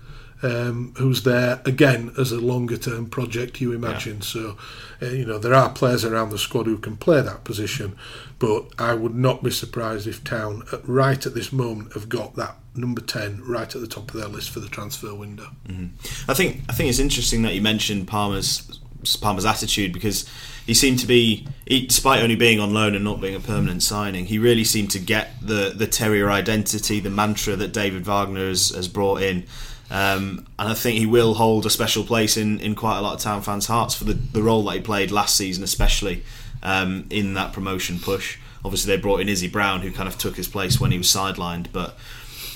Um, 0.42 0.94
who's 0.96 1.24
there 1.24 1.62
again 1.66 2.14
as 2.18 2.32
a 2.32 2.40
longer 2.40 2.78
term 2.78 3.10
project, 3.10 3.60
you 3.60 3.74
imagine. 3.74 4.20
Yeah. 4.20 4.24
So, 4.24 4.58
uh, 5.02 5.08
you 5.08 5.26
know, 5.26 5.38
there 5.38 5.54
are 5.54 5.70
players 5.70 6.06
around 6.06 6.30
the 6.30 6.38
squad 6.38 6.66
who 6.66 6.78
can 6.78 6.96
play 6.96 7.22
that 7.22 7.44
position, 7.44 7.98
but 8.40 8.68
I 8.80 8.94
would 8.94 9.16
not 9.16 9.44
be 9.44 9.52
surprised 9.52 10.08
if 10.08 10.24
Town, 10.24 10.64
uh, 10.72 10.78
right 10.86 11.26
at 11.26 11.34
this 11.34 11.52
moment, 11.52 11.92
have 11.92 12.08
got 12.08 12.38
that 12.38 12.56
number 12.74 13.02
10 13.02 13.44
right 13.46 13.76
at 13.76 13.82
the 13.82 13.86
top 13.86 14.14
of 14.14 14.18
their 14.18 14.30
list 14.30 14.52
for 14.52 14.62
the 14.62 14.70
transfer 14.70 15.14
window. 15.14 15.50
Mm-hmm. 15.68 16.32
I 16.32 16.34
think 16.34 16.62
I 16.70 16.72
think 16.72 16.90
it's 16.90 17.00
interesting 17.00 17.42
that 17.42 17.54
you 17.54 17.62
mentioned 17.62 18.08
Palmer's 18.08 18.80
Palmer's 19.22 19.46
attitude 19.46 19.94
because 19.94 20.30
he 20.66 20.74
seemed 20.74 21.00
to 21.00 21.08
be, 21.08 21.48
he, 21.66 21.88
despite 21.88 22.22
only 22.22 22.36
being 22.36 22.60
on 22.60 22.74
loan 22.74 22.96
and 22.96 23.04
not 23.04 23.22
being 23.22 23.36
a 23.36 23.40
permanent 23.40 23.82
signing, 23.82 24.26
he 24.26 24.38
really 24.40 24.64
seemed 24.64 24.92
to 24.92 25.00
get 25.00 25.32
the 25.42 25.74
the 25.76 25.88
Terrier 25.88 26.30
identity, 26.30 27.00
the 27.00 27.10
mantra 27.10 27.56
that 27.56 27.74
David 27.74 28.06
Wagner 28.06 28.48
has, 28.48 28.70
has 28.70 28.88
brought 28.88 29.22
in. 29.22 29.46
Um, 29.92 30.46
and 30.60 30.70
I 30.70 30.76
think 30.76 31.00
he 31.00 31.08
will 31.08 31.34
hold 31.34 31.66
a 31.66 31.70
special 31.70 32.04
place 32.04 32.38
in, 32.38 32.60
in 32.60 32.76
quite 32.76 33.00
a 33.00 33.02
lot 33.02 33.16
of 33.16 33.22
town 33.22 33.42
fans' 33.42 33.66
hearts 33.66 33.96
for 33.96 34.04
the, 34.04 34.14
the 34.14 34.44
role 34.44 34.64
that 34.66 34.76
he 34.76 34.82
played 34.82 35.10
last 35.10 35.36
season, 35.36 35.64
especially 35.64 36.24
um, 36.62 37.08
in 37.10 37.34
that 37.34 37.54
promotion 37.54 38.00
push. 38.00 38.38
Obviously, 38.64 38.96
they 38.96 39.02
brought 39.02 39.22
in 39.22 39.30
Izzy 39.30 39.48
Brown, 39.48 39.82
who 39.82 39.92
kind 39.92 40.08
of 40.08 40.18
took 40.18 40.36
his 40.36 40.48
place 40.48 40.80
when 40.80 40.92
he 40.92 40.98
was 40.98 41.08
sidelined. 41.08 41.68
But 41.72 41.98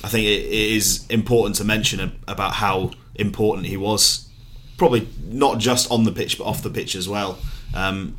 I 0.03 0.09
think 0.09 0.27
it, 0.27 0.45
it 0.45 0.71
is 0.73 1.07
important 1.09 1.55
to 1.55 1.63
mention 1.63 2.19
about 2.27 2.53
how 2.53 2.91
important 3.15 3.67
he 3.67 3.77
was, 3.77 4.27
probably 4.77 5.07
not 5.27 5.59
just 5.59 5.89
on 5.91 6.03
the 6.03 6.11
pitch, 6.11 6.37
but 6.37 6.45
off 6.45 6.63
the 6.63 6.69
pitch 6.69 6.95
as 6.95 7.07
well 7.07 7.37
um, 7.73 8.15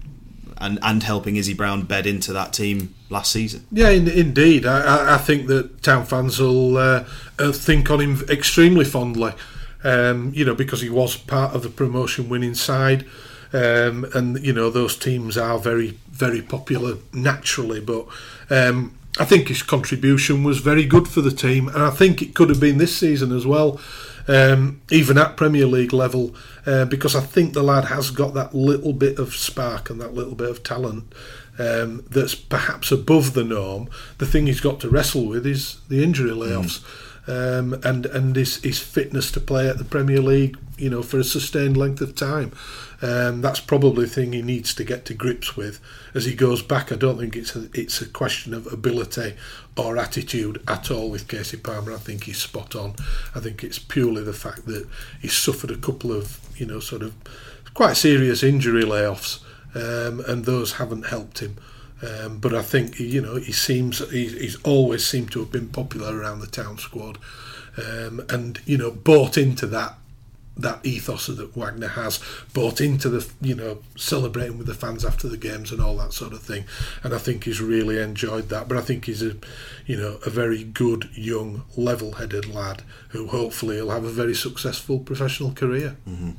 and 0.58 0.78
and 0.82 1.02
helping 1.02 1.36
Izzy 1.36 1.54
Brown 1.54 1.82
bed 1.82 2.06
into 2.06 2.32
that 2.32 2.52
team 2.52 2.94
last 3.10 3.32
season. 3.32 3.66
Yeah, 3.70 3.90
in, 3.90 4.08
indeed. 4.08 4.66
I, 4.66 5.14
I, 5.14 5.18
think 5.18 5.46
that 5.48 5.82
town 5.82 6.04
fans 6.04 6.38
will 6.38 6.76
uh, 6.76 7.04
uh, 7.38 7.52
think 7.52 7.90
on 7.90 8.00
him 8.00 8.22
extremely 8.28 8.84
fondly. 8.84 9.32
Um, 9.82 10.32
you 10.34 10.46
know, 10.46 10.54
because 10.54 10.80
he 10.80 10.88
was 10.88 11.16
part 11.16 11.54
of 11.54 11.62
the 11.62 11.68
promotion 11.68 12.28
winning 12.28 12.54
side. 12.54 13.06
Um, 13.52 14.04
and 14.14 14.44
you 14.44 14.52
know 14.52 14.68
those 14.68 14.96
teams 14.96 15.38
are 15.38 15.60
very 15.60 15.96
very 16.10 16.42
popular 16.42 16.96
naturally 17.12 17.80
but 17.80 18.08
um, 18.50 18.98
I 19.16 19.24
think 19.24 19.46
his 19.46 19.62
contribution 19.62 20.42
was 20.42 20.58
very 20.58 20.84
good 20.84 21.06
for 21.06 21.20
the 21.20 21.30
team 21.30 21.68
and 21.68 21.80
I 21.80 21.90
think 21.90 22.20
it 22.20 22.34
could 22.34 22.48
have 22.48 22.58
been 22.58 22.78
this 22.78 22.96
season 22.96 23.30
as 23.30 23.46
well 23.46 23.80
um, 24.28 24.80
even 24.90 25.18
at 25.18 25.36
Premier 25.36 25.66
League 25.66 25.92
level, 25.92 26.34
uh, 26.66 26.84
because 26.84 27.14
I 27.14 27.20
think 27.20 27.52
the 27.52 27.62
lad 27.62 27.86
has 27.86 28.10
got 28.10 28.34
that 28.34 28.54
little 28.54 28.92
bit 28.92 29.18
of 29.18 29.34
spark 29.34 29.90
and 29.90 30.00
that 30.00 30.14
little 30.14 30.34
bit 30.34 30.50
of 30.50 30.62
talent 30.62 31.12
um, 31.58 32.04
that's 32.10 32.34
perhaps 32.34 32.90
above 32.90 33.34
the 33.34 33.44
norm. 33.44 33.88
The 34.18 34.26
thing 34.26 34.46
he's 34.46 34.60
got 34.60 34.80
to 34.80 34.88
wrestle 34.88 35.26
with 35.26 35.46
is 35.46 35.80
the 35.88 36.02
injury 36.02 36.30
layoffs. 36.30 36.80
Mm. 36.80 37.03
Um, 37.26 37.74
and 37.82 38.04
and 38.06 38.36
his, 38.36 38.56
his 38.58 38.78
fitness 38.78 39.30
to 39.32 39.40
play 39.40 39.68
at 39.68 39.78
the 39.78 39.84
Premier 39.84 40.20
League, 40.20 40.58
you 40.76 40.90
know, 40.90 41.02
for 41.02 41.18
a 41.18 41.24
sustained 41.24 41.76
length 41.76 42.00
of 42.02 42.14
time. 42.14 42.52
Um, 43.00 43.42
that's 43.42 43.60
probably 43.60 44.04
the 44.04 44.10
thing 44.10 44.32
he 44.32 44.42
needs 44.42 44.74
to 44.74 44.84
get 44.84 45.04
to 45.06 45.14
grips 45.14 45.56
with 45.56 45.80
as 46.14 46.24
he 46.24 46.34
goes 46.34 46.62
back. 46.62 46.92
I 46.92 46.96
don't 46.96 47.18
think 47.18 47.36
it's 47.36 47.54
a, 47.54 47.68
it's 47.74 48.00
a 48.00 48.06
question 48.06 48.54
of 48.54 48.70
ability 48.72 49.34
or 49.76 49.98
attitude 49.98 50.62
at 50.68 50.90
all 50.90 51.10
with 51.10 51.28
Kasey 51.28 51.62
Palmer. 51.62 51.92
I 51.92 51.96
think 51.96 52.24
he's 52.24 52.38
spot 52.38 52.74
on. 52.74 52.94
I 53.34 53.40
think 53.40 53.64
it's 53.64 53.78
purely 53.78 54.22
the 54.22 54.32
fact 54.32 54.66
that 54.66 54.86
he's 55.20 55.36
suffered 55.36 55.70
a 55.70 55.76
couple 55.76 56.12
of 56.12 56.40
you 56.56 56.66
know 56.66 56.80
sort 56.80 57.02
of 57.02 57.14
quite 57.74 57.96
serious 57.96 58.42
injury 58.42 58.84
layoffs, 58.84 59.40
um, 59.74 60.20
and 60.20 60.44
those 60.44 60.74
haven't 60.74 61.06
helped 61.06 61.40
him. 61.40 61.56
Um, 62.02 62.38
but 62.38 62.54
I 62.54 62.62
think 62.62 62.98
you 62.98 63.20
know 63.20 63.36
he 63.36 63.52
seems 63.52 63.98
he's 64.10 64.56
always 64.62 65.06
seemed 65.06 65.32
to 65.32 65.40
have 65.40 65.52
been 65.52 65.68
popular 65.68 66.16
around 66.16 66.40
the 66.40 66.46
town 66.46 66.78
squad, 66.78 67.18
um, 67.76 68.24
and 68.28 68.60
you 68.66 68.76
know 68.76 68.90
bought 68.90 69.38
into 69.38 69.66
that 69.68 69.94
that 70.56 70.84
ethos 70.86 71.26
that 71.26 71.56
Wagner 71.56 71.88
has 71.88 72.20
bought 72.52 72.80
into 72.80 73.08
the 73.08 73.28
you 73.40 73.54
know 73.54 73.78
celebrating 73.96 74.58
with 74.58 74.66
the 74.66 74.74
fans 74.74 75.04
after 75.04 75.28
the 75.28 75.36
games 75.36 75.72
and 75.72 75.80
all 75.80 75.96
that 75.96 76.12
sort 76.12 76.32
of 76.32 76.42
thing. 76.42 76.64
And 77.02 77.14
I 77.14 77.18
think 77.18 77.44
he's 77.44 77.60
really 77.60 77.98
enjoyed 78.00 78.48
that. 78.50 78.68
But 78.68 78.78
I 78.78 78.80
think 78.80 79.06
he's 79.06 79.22
a 79.22 79.36
you 79.86 79.96
know 79.96 80.18
a 80.26 80.30
very 80.30 80.62
good 80.62 81.10
young 81.14 81.64
level-headed 81.76 82.52
lad 82.52 82.82
who 83.08 83.28
hopefully 83.28 83.80
will 83.80 83.90
have 83.90 84.04
a 84.04 84.10
very 84.10 84.34
successful 84.34 84.98
professional 84.98 85.52
career. 85.52 85.96
Mm-hmm. 86.08 86.30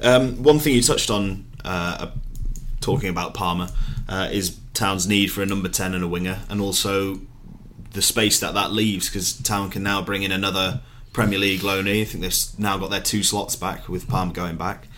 um, 0.00 0.42
one 0.42 0.58
thing 0.58 0.74
you 0.74 0.82
touched 0.82 1.10
on 1.10 1.44
uh, 1.64 2.10
talking 2.80 3.08
about 3.08 3.34
Palmer 3.34 3.68
uh, 4.08 4.28
is 4.30 4.58
Town's 4.74 5.06
need 5.06 5.28
for 5.28 5.42
a 5.42 5.46
number 5.46 5.68
10 5.68 5.94
and 5.94 6.04
a 6.04 6.08
winger 6.08 6.40
and 6.48 6.60
also 6.60 7.20
the 7.92 8.02
space 8.02 8.40
that 8.40 8.54
that 8.54 8.72
leaves 8.72 9.08
because 9.08 9.32
Town 9.40 9.70
can 9.70 9.82
now 9.82 10.02
bring 10.02 10.22
in 10.22 10.32
another 10.32 10.80
Premier 11.12 11.38
League 11.38 11.60
loanee. 11.60 12.02
I 12.02 12.04
think 12.04 12.22
they've 12.22 12.58
now 12.58 12.76
got 12.76 12.90
their 12.90 13.00
two 13.00 13.22
slots 13.22 13.56
back 13.56 13.88
with 13.88 14.08
Palmer 14.08 14.32
going 14.32 14.56
back. 14.56 14.88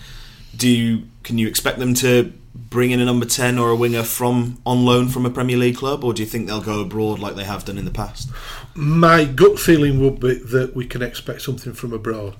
Do 0.56 0.68
you 0.68 1.08
can 1.22 1.36
you 1.38 1.46
expect 1.46 1.78
them 1.78 1.92
to 1.94 2.32
bring 2.54 2.90
in 2.90 3.00
a 3.00 3.04
number 3.04 3.26
ten 3.26 3.58
or 3.58 3.70
a 3.70 3.76
winger 3.76 4.02
from 4.02 4.58
on 4.64 4.84
loan 4.86 5.08
from 5.08 5.26
a 5.26 5.30
Premier 5.30 5.58
League 5.58 5.76
club, 5.76 6.02
or 6.02 6.14
do 6.14 6.22
you 6.22 6.28
think 6.28 6.46
they'll 6.46 6.62
go 6.62 6.80
abroad 6.80 7.18
like 7.18 7.36
they 7.36 7.44
have 7.44 7.66
done 7.66 7.76
in 7.76 7.84
the 7.84 7.90
past? 7.90 8.30
My 8.74 9.24
gut 9.24 9.58
feeling 9.58 10.00
would 10.00 10.18
be 10.20 10.34
that 10.34 10.74
we 10.74 10.86
can 10.86 11.02
expect 11.02 11.42
something 11.42 11.74
from 11.74 11.92
abroad, 11.92 12.36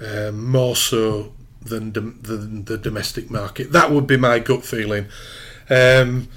um, 0.00 0.50
more 0.50 0.76
so 0.76 1.32
than, 1.62 1.92
than 1.92 2.64
the 2.64 2.78
domestic 2.78 3.30
market. 3.30 3.72
That 3.72 3.90
would 3.90 4.06
be 4.06 4.16
my 4.16 4.38
gut 4.38 4.64
feeling, 4.64 5.06
um, 5.70 6.28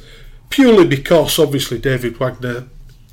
purely 0.50 0.86
because 0.86 1.40
obviously 1.40 1.78
David 1.78 2.18
Wagner, 2.18 2.68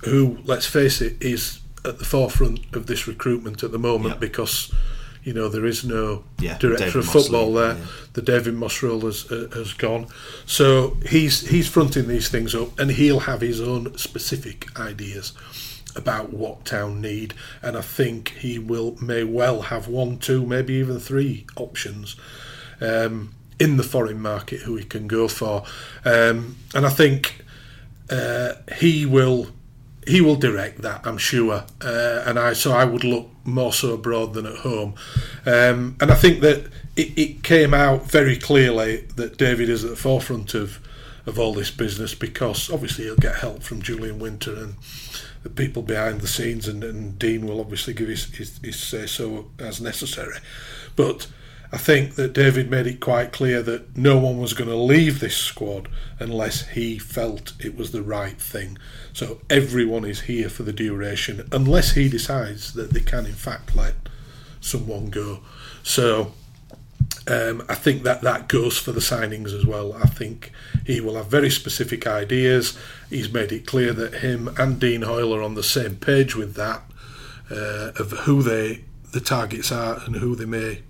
who 0.04 0.38
let's 0.44 0.66
face 0.66 1.00
it, 1.00 1.16
is 1.20 1.60
at 1.84 1.98
the 1.98 2.04
forefront 2.04 2.60
of 2.74 2.86
this 2.86 3.06
recruitment 3.06 3.62
at 3.62 3.72
the 3.72 3.78
moment 3.78 4.14
yep. 4.14 4.20
because 4.20 4.72
you 5.22 5.32
know 5.32 5.48
there 5.48 5.66
is 5.66 5.84
no 5.84 6.24
yeah, 6.38 6.58
director 6.58 6.86
David 6.86 6.96
of 6.96 7.06
football 7.06 7.52
Mosley, 7.52 7.62
there. 7.62 7.76
Yeah. 7.76 7.86
The 8.14 8.22
David 8.22 8.54
Moss 8.54 8.82
role 8.82 9.00
has 9.00 9.30
uh, 9.30 9.48
has 9.54 9.72
gone, 9.72 10.06
so 10.46 10.96
he's 11.08 11.48
he's 11.48 11.68
fronting 11.68 12.08
these 12.08 12.28
things 12.28 12.54
up, 12.54 12.78
and 12.78 12.90
he'll 12.92 13.20
have 13.20 13.40
his 13.40 13.60
own 13.60 13.96
specific 13.98 14.78
ideas 14.78 15.32
about 15.96 16.32
what 16.32 16.64
town 16.64 17.00
need, 17.00 17.34
and 17.62 17.76
I 17.76 17.80
think 17.80 18.30
he 18.38 18.58
will 18.58 18.96
may 19.02 19.24
well 19.24 19.62
have 19.62 19.88
one, 19.88 20.18
two, 20.18 20.46
maybe 20.46 20.74
even 20.74 21.00
three 21.00 21.46
options. 21.56 22.16
Um, 22.80 23.34
in 23.58 23.76
the 23.76 23.82
foreign 23.82 24.20
market, 24.20 24.60
who 24.60 24.76
he 24.76 24.84
can 24.84 25.06
go 25.06 25.28
for, 25.28 25.64
um, 26.04 26.56
and 26.74 26.84
I 26.86 26.90
think 26.90 27.44
uh, 28.10 28.54
he 28.78 29.06
will 29.06 29.48
he 30.06 30.20
will 30.20 30.36
direct 30.36 30.82
that, 30.82 31.04
I'm 31.04 31.18
sure. 31.18 31.64
Uh, 31.80 32.22
and 32.26 32.38
I 32.38 32.52
so 32.52 32.72
I 32.72 32.84
would 32.84 33.04
look 33.04 33.28
more 33.44 33.72
so 33.72 33.94
abroad 33.94 34.34
than 34.34 34.46
at 34.46 34.58
home. 34.58 34.94
Um, 35.44 35.96
and 36.00 36.10
I 36.10 36.14
think 36.14 36.40
that 36.40 36.70
it, 36.96 37.18
it, 37.18 37.42
came 37.42 37.74
out 37.74 38.10
very 38.10 38.36
clearly 38.36 38.98
that 39.16 39.36
David 39.36 39.68
is 39.68 39.84
at 39.84 39.90
the 39.90 39.96
forefront 39.96 40.54
of 40.54 40.78
of 41.26 41.40
all 41.40 41.52
this 41.52 41.72
business 41.72 42.14
because 42.14 42.70
obviously 42.70 43.04
he'll 43.04 43.16
get 43.16 43.36
help 43.36 43.62
from 43.64 43.82
Julian 43.82 44.20
Winter 44.20 44.54
and 44.54 44.76
the 45.42 45.50
people 45.50 45.82
behind 45.82 46.20
the 46.20 46.26
scenes, 46.26 46.66
and, 46.66 46.82
and 46.82 47.18
Dean 47.18 47.46
will 47.46 47.60
obviously 47.60 47.94
give 47.94 48.08
his, 48.08 48.24
his, 48.34 48.58
his 48.58 48.76
say 48.76 49.06
so 49.06 49.46
as 49.58 49.80
necessary. 49.80 50.38
But 50.96 51.28
I 51.76 51.78
think 51.78 52.14
that 52.14 52.32
David 52.32 52.70
made 52.70 52.86
it 52.86 53.00
quite 53.00 53.32
clear 53.32 53.60
that 53.60 53.98
no 53.98 54.16
one 54.16 54.38
was 54.38 54.54
going 54.54 54.70
to 54.70 54.76
leave 54.76 55.20
this 55.20 55.36
squad 55.36 55.88
unless 56.18 56.68
he 56.68 56.98
felt 56.98 57.52
it 57.60 57.76
was 57.76 57.92
the 57.92 58.00
right 58.00 58.40
thing. 58.40 58.78
So 59.12 59.42
everyone 59.50 60.06
is 60.06 60.22
here 60.22 60.48
for 60.48 60.62
the 60.62 60.72
duration, 60.72 61.46
unless 61.52 61.92
he 61.92 62.08
decides 62.08 62.72
that 62.72 62.94
they 62.94 63.00
can, 63.00 63.26
in 63.26 63.34
fact, 63.34 63.76
let 63.76 63.92
someone 64.58 65.10
go. 65.10 65.40
So 65.82 66.32
um, 67.28 67.62
I 67.68 67.74
think 67.74 68.04
that 68.04 68.22
that 68.22 68.48
goes 68.48 68.78
for 68.78 68.92
the 68.92 69.00
signings 69.00 69.52
as 69.52 69.66
well. 69.66 69.92
I 69.92 70.06
think 70.06 70.52
he 70.86 71.02
will 71.02 71.16
have 71.16 71.26
very 71.26 71.50
specific 71.50 72.06
ideas. 72.06 72.78
He's 73.10 73.30
made 73.30 73.52
it 73.52 73.66
clear 73.66 73.92
that 73.92 74.14
him 74.14 74.48
and 74.56 74.80
Dean 74.80 75.02
Hoyle 75.02 75.34
are 75.34 75.42
on 75.42 75.56
the 75.56 75.62
same 75.62 75.96
page 75.96 76.34
with 76.34 76.54
that, 76.54 76.84
uh, 77.50 77.92
of 77.96 78.12
who 78.12 78.42
they 78.42 78.84
the 79.12 79.20
targets 79.20 79.70
are 79.70 80.00
and 80.04 80.16
who 80.16 80.34
they 80.34 80.46
may 80.46 80.82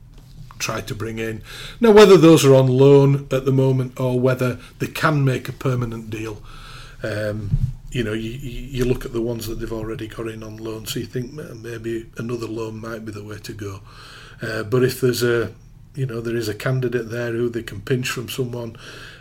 try 0.59 0.81
to 0.81 0.95
bring 0.95 1.19
in. 1.19 1.43
Now, 1.81 1.93
whether 1.93 2.17
those 2.17 2.45
are 2.45 2.55
on 2.55 2.69
loan 2.69 3.27
at 3.31 3.45
the 3.45 3.53
moment 3.53 3.99
or 3.99 4.19
whether 4.19 4.59
they 4.79 4.87
can 4.89 5.25
make 5.25 5.49
a 5.49 5.53
permanent 5.53 6.11
deal, 6.11 6.43
um, 7.03 7.51
you 7.91 8.03
know, 8.03 8.13
you, 8.13 8.31
you 8.31 8.85
look 8.85 9.05
at 9.05 9.13
the 9.13 9.23
ones 9.23 9.47
that 9.47 9.57
they've 9.57 9.73
already 9.73 10.09
got 10.09 10.29
in 10.29 10.43
on 10.43 10.57
loan, 10.57 10.87
so 10.87 11.01
you 11.01 11.07
think 11.07 11.33
maybe 11.33 12.11
another 12.19 12.47
loan 12.47 12.81
might 12.81 13.05
be 13.05 13.13
the 13.13 13.25
way 13.25 13.39
to 13.39 13.53
go. 13.53 13.81
Uh, 14.43 14.63
but 14.63 14.83
if 14.83 15.01
there's 15.01 15.23
a, 15.23 15.53
you 15.95 16.05
know, 16.05 16.21
there 16.21 16.37
is 16.37 16.49
a 16.49 16.55
candidate 16.55 17.11
there 17.11 17.33
who 17.33 17.49
they 17.49 17.63
can 17.63 17.81
pinch 17.81 18.11
from 18.11 18.29
someone 18.29 18.77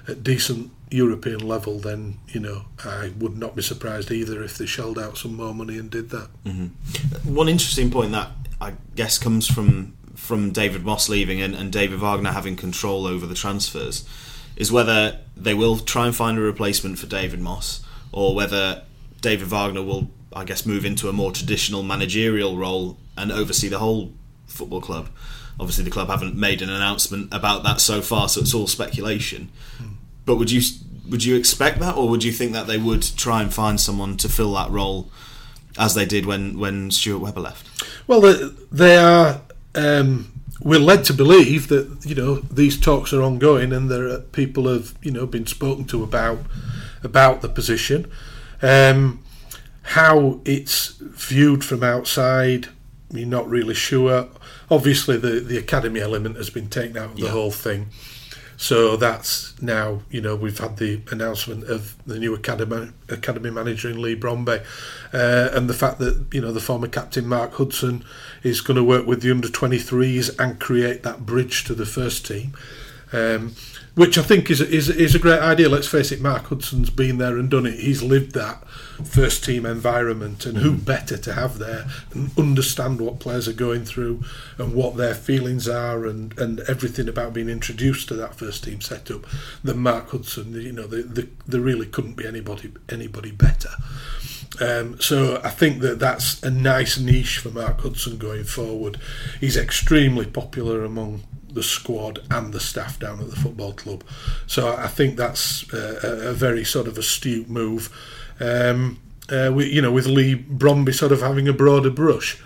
at 0.08 0.24
decent 0.24 0.71
European 0.91 1.39
level, 1.39 1.80
then 1.80 2.17
you 2.28 2.39
know 2.39 2.65
I 2.84 3.12
would 3.17 3.38
not 3.38 3.56
be 3.56 3.62
surprised 3.62 4.12
either 4.12 4.43
if 4.43 4.58
they 4.58 4.65
shelled 4.65 5.00
out 5.00 5.17
some 5.17 5.36
more 5.36 5.54
money 5.54 5.78
and 5.78 5.89
did 5.89 6.10
that. 6.12 6.30
Mm-hmm. 6.45 7.34
One 7.34 7.50
interesting 7.50 7.89
point 7.89 8.12
that 8.12 8.32
I 8.62 8.74
guess 8.95 9.17
comes 9.17 9.48
from 9.48 9.94
from 10.15 10.51
David 10.51 10.84
Moss 10.84 11.10
leaving 11.10 11.41
and, 11.41 11.54
and 11.56 11.71
David 11.71 11.99
Wagner 11.99 12.32
having 12.32 12.56
control 12.56 13.06
over 13.06 13.25
the 13.25 13.36
transfers 13.36 14.08
is 14.56 14.71
whether 14.71 15.19
they 15.36 15.54
will 15.54 15.78
try 15.78 16.06
and 16.06 16.15
find 16.15 16.38
a 16.38 16.41
replacement 16.41 16.97
for 16.97 17.08
David 17.08 17.39
Moss 17.39 17.84
or 18.12 18.34
whether 18.34 18.84
David 19.21 19.47
Wagner 19.47 19.84
will, 19.84 20.10
I 20.34 20.45
guess, 20.45 20.65
move 20.65 20.86
into 20.86 21.10
a 21.10 21.13
more 21.13 21.32
traditional 21.32 21.84
managerial 21.84 22.58
role 22.58 22.97
and 23.17 23.32
oversee 23.32 23.67
the 23.67 23.80
whole 23.80 24.13
football 24.47 24.82
club. 24.82 25.10
Obviously, 25.60 25.84
the 25.84 25.91
club 25.91 26.10
haven't 26.10 26.36
made 26.36 26.62
an 26.62 26.69
announcement 26.69 27.34
about 27.34 27.63
that 27.63 27.80
so 27.82 28.01
far, 28.01 28.30
so 28.30 28.41
it's 28.41 28.54
all 28.54 28.67
speculation. 28.67 29.49
Hmm. 29.78 29.93
But 30.25 30.36
would 30.36 30.51
you 30.51 30.62
would 31.10 31.23
you 31.23 31.36
expect 31.36 31.80
that, 31.80 31.95
or 31.95 32.10
would 32.10 32.23
you 32.23 32.32
think 32.32 32.54
that 32.54 32.67
they 32.67 32.78
would 32.78 33.04
try 33.15 33.41
and 33.41 33.54
find 33.54 33.80
someone 33.80 34.17
to 34.17 34.30
fill 34.30 34.54
that 34.54 34.69
role, 34.69 35.10
as 35.78 35.95
they 35.95 36.06
did 36.06 36.25
when 36.25 36.60
when 36.60 36.91
Stuart 36.91 37.19
Webber 37.19 37.41
left? 37.41 37.67
Well, 38.08 38.21
they 38.71 38.97
are 38.97 39.41
um, 39.75 40.31
we're 40.61 40.79
led 40.79 41.03
to 41.05 41.13
believe 41.13 41.67
that 41.67 42.05
you 42.05 42.15
know 42.15 42.35
these 42.35 42.79
talks 42.79 43.13
are 43.13 43.21
ongoing 43.21 43.73
and 43.73 43.89
there 43.89 44.07
are 44.07 44.19
people 44.19 44.67
have 44.67 44.95
you 45.01 45.11
know 45.11 45.25
been 45.25 45.45
spoken 45.45 45.85
to 45.85 46.03
about 46.03 46.39
about 47.03 47.41
the 47.41 47.49
position. 47.49 48.11
Um, 48.61 49.23
how 49.89 50.41
it's 50.45 50.95
viewed 50.99 51.63
from 51.63 51.83
outside, 51.83 52.69
we're 53.11 53.25
not 53.25 53.47
really 53.47 53.75
sure. 53.75 54.27
Obviously, 54.71 55.17
the 55.17 55.39
the 55.39 55.57
academy 55.57 55.99
element 55.99 56.38
has 56.38 56.49
been 56.49 56.69
taken 56.69 56.97
out 56.97 57.11
of 57.11 57.19
yeah. 57.19 57.25
the 57.25 57.31
whole 57.31 57.51
thing. 57.51 57.88
So 58.57 58.95
that's 58.95 59.59
now, 59.61 60.01
you 60.09 60.21
know, 60.21 60.35
we've 60.35 60.57
had 60.57 60.77
the 60.77 61.01
announcement 61.11 61.65
of 61.65 61.95
the 62.05 62.17
new 62.17 62.33
academy 62.33 62.91
academy 63.09 63.49
manager 63.51 63.89
in 63.89 64.01
Lee 64.01 64.15
Bromby, 64.15 64.63
uh, 65.13 65.49
and 65.51 65.69
the 65.69 65.73
fact 65.73 65.99
that 65.99 66.25
you 66.31 66.41
know 66.41 66.51
the 66.51 66.61
former 66.61 66.87
captain 66.87 67.27
Mark 67.27 67.53
Hudson 67.53 68.05
is 68.43 68.61
going 68.61 68.77
to 68.77 68.83
work 68.83 69.05
with 69.05 69.21
the 69.21 69.31
under 69.31 69.47
23s 69.47 70.39
and 70.39 70.59
create 70.59 71.03
that 71.03 71.25
bridge 71.25 71.65
to 71.65 71.73
the 71.73 71.85
first 71.85 72.25
team. 72.25 72.53
Um, 73.15 73.56
which 73.95 74.17
I 74.17 74.23
think 74.23 74.51
is, 74.51 74.60
is 74.60 74.89
is 74.89 75.15
a 75.15 75.19
great 75.19 75.39
idea. 75.39 75.69
Let's 75.69 75.88
face 75.88 76.12
it, 76.12 76.21
Mark 76.21 76.47
Hudson's 76.47 76.89
been 76.89 77.17
there 77.17 77.38
and 77.38 77.49
done 77.49 77.65
it. 77.65 77.80
He's 77.80 78.04
lived 78.04 78.34
that 78.34 78.67
first 79.06 79.43
team 79.43 79.65
environment, 79.65 80.45
and 80.45 80.58
who 80.58 80.73
mm. 80.73 80.86
better 80.86 81.17
to 81.17 81.34
have 81.34 81.58
there 81.58 81.86
and 82.13 82.38
understand 82.38 82.99
what 82.99 83.19
players 83.19 83.47
are 83.47 83.54
going 83.54 83.86
through 83.86 84.23
and 84.58 84.73
what 84.73 84.97
their 84.97 85.15
feelings 85.15 85.67
are 85.67 86.06
and, 86.06 86.38
and 86.38 86.60
everything 86.62 87.08
about 87.08 87.34
being 87.34 87.49
introduced 87.49 88.10
to 88.10 88.15
that 88.15 88.36
first 88.36 88.65
team 88.65 88.82
setup 88.82 89.25
than 89.63 89.78
Mark 89.78 90.10
Hudson. 90.10 90.54
You 90.54 90.73
know, 90.73 90.88
there 90.88 91.04
the, 91.04 91.30
the 91.47 91.62
really 91.62 91.86
couldn't 91.86 92.17
be 92.17 92.28
anybody 92.28 92.73
anybody 92.89 93.32
better. 93.32 93.71
Um, 94.60 94.99
so 94.99 95.41
I 95.43 95.49
think 95.49 95.82
that 95.82 95.99
that's 95.99 96.41
a 96.43 96.49
nice 96.49 96.97
niche 96.97 97.39
for 97.39 97.49
Mark 97.49 97.82
Hudson 97.82 98.17
going 98.17 98.43
forward. 98.43 98.99
He's 99.39 99.58
extremely 99.58 100.25
popular 100.25 100.84
among 100.84 101.23
the 101.55 101.63
squad 101.63 102.19
and 102.29 102.53
the 102.53 102.59
staff 102.59 102.99
down 102.99 103.19
at 103.19 103.29
the 103.29 103.35
football 103.35 103.73
club. 103.73 104.03
So 104.45 104.75
I 104.75 104.87
think 104.87 105.17
that's 105.17 105.71
a, 105.73 106.29
a 106.29 106.33
very 106.33 106.63
sort 106.63 106.87
of 106.87 106.97
astute 106.97 107.49
move. 107.49 107.89
Um, 108.39 108.99
uh, 109.29 109.51
we, 109.53 109.65
you 109.71 109.81
know, 109.81 109.91
with 109.91 110.05
Lee 110.05 110.35
Bromby 110.35 110.93
sort 110.93 111.11
of 111.11 111.21
having 111.21 111.47
a 111.47 111.53
broader 111.53 111.89
brush 111.89 112.41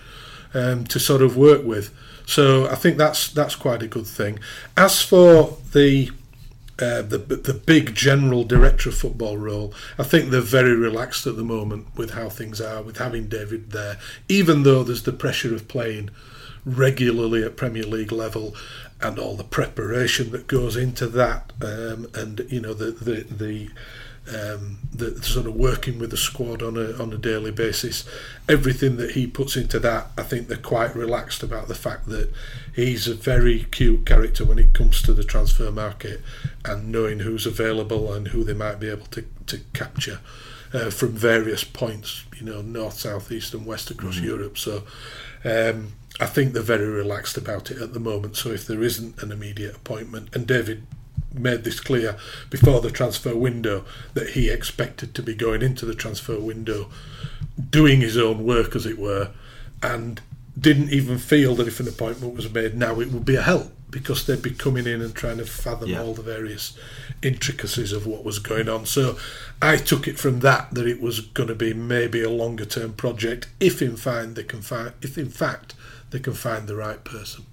um, 0.54 0.86
to 0.86 1.00
sort 1.00 1.22
of 1.22 1.36
work 1.36 1.66
with. 1.66 1.94
So 2.26 2.68
I 2.68 2.76
think 2.76 2.98
that's 2.98 3.30
that's 3.30 3.56
quite 3.56 3.82
a 3.84 3.88
good 3.88 4.08
thing. 4.08 4.40
As 4.78 5.02
for 5.02 5.58
the 5.74 6.12
uh, 6.80 7.02
the 7.02 7.18
the 7.18 7.54
big 7.54 7.96
general 7.96 8.44
director 8.44 8.90
of 8.90 8.96
football 8.96 9.36
role, 9.38 9.74
I 9.98 10.04
think 10.04 10.30
they're 10.30 10.40
very 10.40 10.76
relaxed 10.76 11.28
at 11.28 11.36
the 11.36 11.44
moment 11.44 11.88
with 11.96 12.12
how 12.12 12.30
things 12.30 12.62
are, 12.62 12.82
with 12.82 12.98
having 12.98 13.28
David 13.28 13.72
there, 13.72 13.98
even 14.30 14.64
though 14.64 14.84
there's 14.84 15.04
the 15.04 15.12
pressure 15.12 15.54
of 15.54 15.68
playing 15.68 16.12
regularly 16.66 17.44
at 17.44 17.58
Premier 17.58 17.84
League 17.84 18.12
level 18.12 18.56
and 19.02 19.18
all 19.18 19.36
the 19.36 19.44
preparation 19.44 20.32
that 20.32 20.48
goes 20.48 20.76
into 20.76 21.08
that, 21.08 21.54
um, 21.62 22.08
and 22.14 22.46
you 22.50 22.60
know 22.60 22.74
the 22.74 22.92
the 22.92 23.24
the 23.24 23.70
um, 24.30 24.80
the 24.94 25.24
sort 25.24 25.48
of 25.48 25.56
working 25.56 25.98
with 25.98 26.12
the 26.12 26.18
squad 26.18 26.62
on 26.62 26.78
a 26.78 27.02
on 27.02 27.14
a 27.14 27.18
daily 27.18 27.52
basis. 27.52 28.08
Everything 28.48 28.98
that 28.98 29.12
he 29.12 29.26
puts 29.26 29.56
into 29.56 29.80
that, 29.80 30.08
I 30.18 30.24
think 30.24 30.48
they're 30.48 30.58
quite 30.58 30.96
relaxed 30.96 31.44
about 31.44 31.68
the 31.68 31.76
fact 31.76 32.08
that 32.08 32.32
he's 32.76 33.08
a 33.08 33.16
very 33.16 33.64
cute 33.72 34.06
character 34.06 34.46
when 34.46 34.60
it 34.60 34.74
comes 34.74 35.02
to 35.04 35.14
the 35.14 35.24
transfer 35.24 35.72
market 35.72 36.22
and 36.66 36.92
knowing 36.92 37.20
who's 37.20 37.46
available 37.46 38.14
and 38.14 38.30
who 38.30 38.44
they 38.44 38.54
might 38.54 38.80
be 38.80 38.90
able 38.90 39.08
to 39.08 39.26
to 39.48 39.60
capture 39.74 40.20
uh, 40.74 40.90
from 40.90 41.14
various 41.14 41.64
points, 41.64 42.26
you 42.38 42.46
know, 42.46 42.62
north, 42.62 43.00
south, 43.00 43.32
east, 43.32 43.54
and 43.54 43.66
west 43.66 43.90
across 43.90 44.16
mm-hmm. 44.18 44.26
Europe. 44.26 44.58
So. 44.58 44.84
Um, 45.46 45.94
I 46.20 46.26
think 46.26 46.54
they're 46.54 46.62
very 46.62 46.88
relaxed 46.88 47.38
about 47.38 47.72
it 47.72 47.82
at 47.82 47.94
the 47.94 48.00
moment. 48.00 48.36
So 48.36 48.50
if 48.50 48.68
there 48.68 48.84
isn't 48.84 49.22
an 49.22 49.32
immediate 49.32 49.76
appointment, 49.76 50.36
and 50.36 50.46
David 50.46 50.86
made 51.34 51.64
this 51.64 51.80
clear 51.80 52.18
before 52.50 52.82
the 52.82 52.92
transfer 52.92 53.36
window 53.36 53.86
that 54.14 54.32
he 54.32 54.50
expected 54.50 55.14
to 55.16 55.24
be 55.24 55.36
going 55.36 55.62
into 55.62 55.86
the 55.86 55.94
transfer 55.94 56.40
window 56.40 56.90
doing 57.70 58.02
his 58.02 58.18
own 58.18 58.44
work, 58.44 58.76
as 58.76 58.86
it 58.86 58.98
were, 58.98 59.30
and 59.82 60.22
didn't 60.60 60.90
even 60.90 61.18
feel 61.18 61.56
that 61.56 61.68
if 61.68 61.80
an 61.80 61.88
appointment 61.88 62.36
was 62.36 62.52
made 62.52 62.76
now 62.76 63.00
it 63.00 63.12
would 63.12 63.24
be 63.24 63.36
a 63.36 63.42
help 63.42 63.72
because 63.90 64.26
they'd 64.26 64.42
be 64.42 64.52
coming 64.52 64.86
in 64.86 65.02
and 65.02 65.16
trying 65.16 65.38
to 65.38 65.46
fathom 65.46 65.90
yeah. 65.90 66.02
all 66.02 66.14
the 66.14 66.22
various 66.22 66.78
intricacies 67.24 67.92
of 67.92 68.06
what 68.06 68.24
was 68.24 68.38
going 68.38 68.70
on. 68.70 68.86
So 68.86 69.18
I 69.62 69.78
took 69.78 70.08
it 70.08 70.20
from 70.20 70.42
that 70.42 70.74
that 70.74 70.86
it 70.86 71.02
was 71.02 71.22
going 71.22 71.50
to 71.50 71.56
be 71.56 71.74
maybe 71.74 72.22
a 72.22 72.30
longer 72.30 72.66
term 72.66 72.94
project 72.94 73.48
if 73.60 73.82
in 73.82 73.98
fact 73.98 74.36
they 74.36 74.44
can 74.44 74.62
find 74.62 74.94
if 75.02 75.18
in 75.18 75.30
fact 75.30 75.74
they 76.12 76.20
can 76.20 76.34
find 76.34 76.68
the 76.68 76.76
right 76.76 77.04
person. 77.04 77.46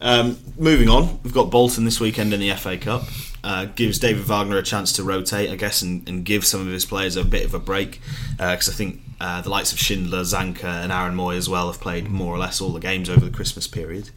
Um, 0.00 0.38
moving 0.56 0.88
on, 0.88 1.20
we've 1.22 1.34
got 1.34 1.50
Bolton 1.50 1.84
this 1.84 2.00
weekend 2.00 2.32
in 2.32 2.40
the 2.40 2.50
FA 2.54 2.78
Cup. 2.78 3.02
Uh, 3.42 3.66
gives 3.66 3.98
David 3.98 4.24
Wagner 4.24 4.58
a 4.58 4.62
chance 4.62 4.92
to 4.94 5.02
rotate, 5.02 5.50
I 5.50 5.56
guess, 5.56 5.82
and, 5.82 6.06
and 6.08 6.24
give 6.24 6.44
some 6.44 6.60
of 6.60 6.66
his 6.68 6.84
players 6.84 7.16
a 7.16 7.24
bit 7.24 7.44
of 7.44 7.54
a 7.54 7.58
break. 7.58 8.00
Because 8.32 8.68
uh, 8.68 8.72
I 8.72 8.74
think 8.74 9.00
uh, 9.20 9.40
the 9.42 9.50
likes 9.50 9.72
of 9.72 9.78
Schindler, 9.78 10.22
Zanka, 10.22 10.64
and 10.64 10.92
Aaron 10.92 11.14
Mooy 11.14 11.36
as 11.36 11.48
well 11.48 11.70
have 11.70 11.80
played 11.80 12.08
more 12.08 12.34
or 12.34 12.38
less 12.38 12.60
all 12.60 12.70
the 12.70 12.80
games 12.80 13.08
over 13.08 13.24
the 13.24 13.30
Christmas 13.30 13.66
period. 13.66 14.10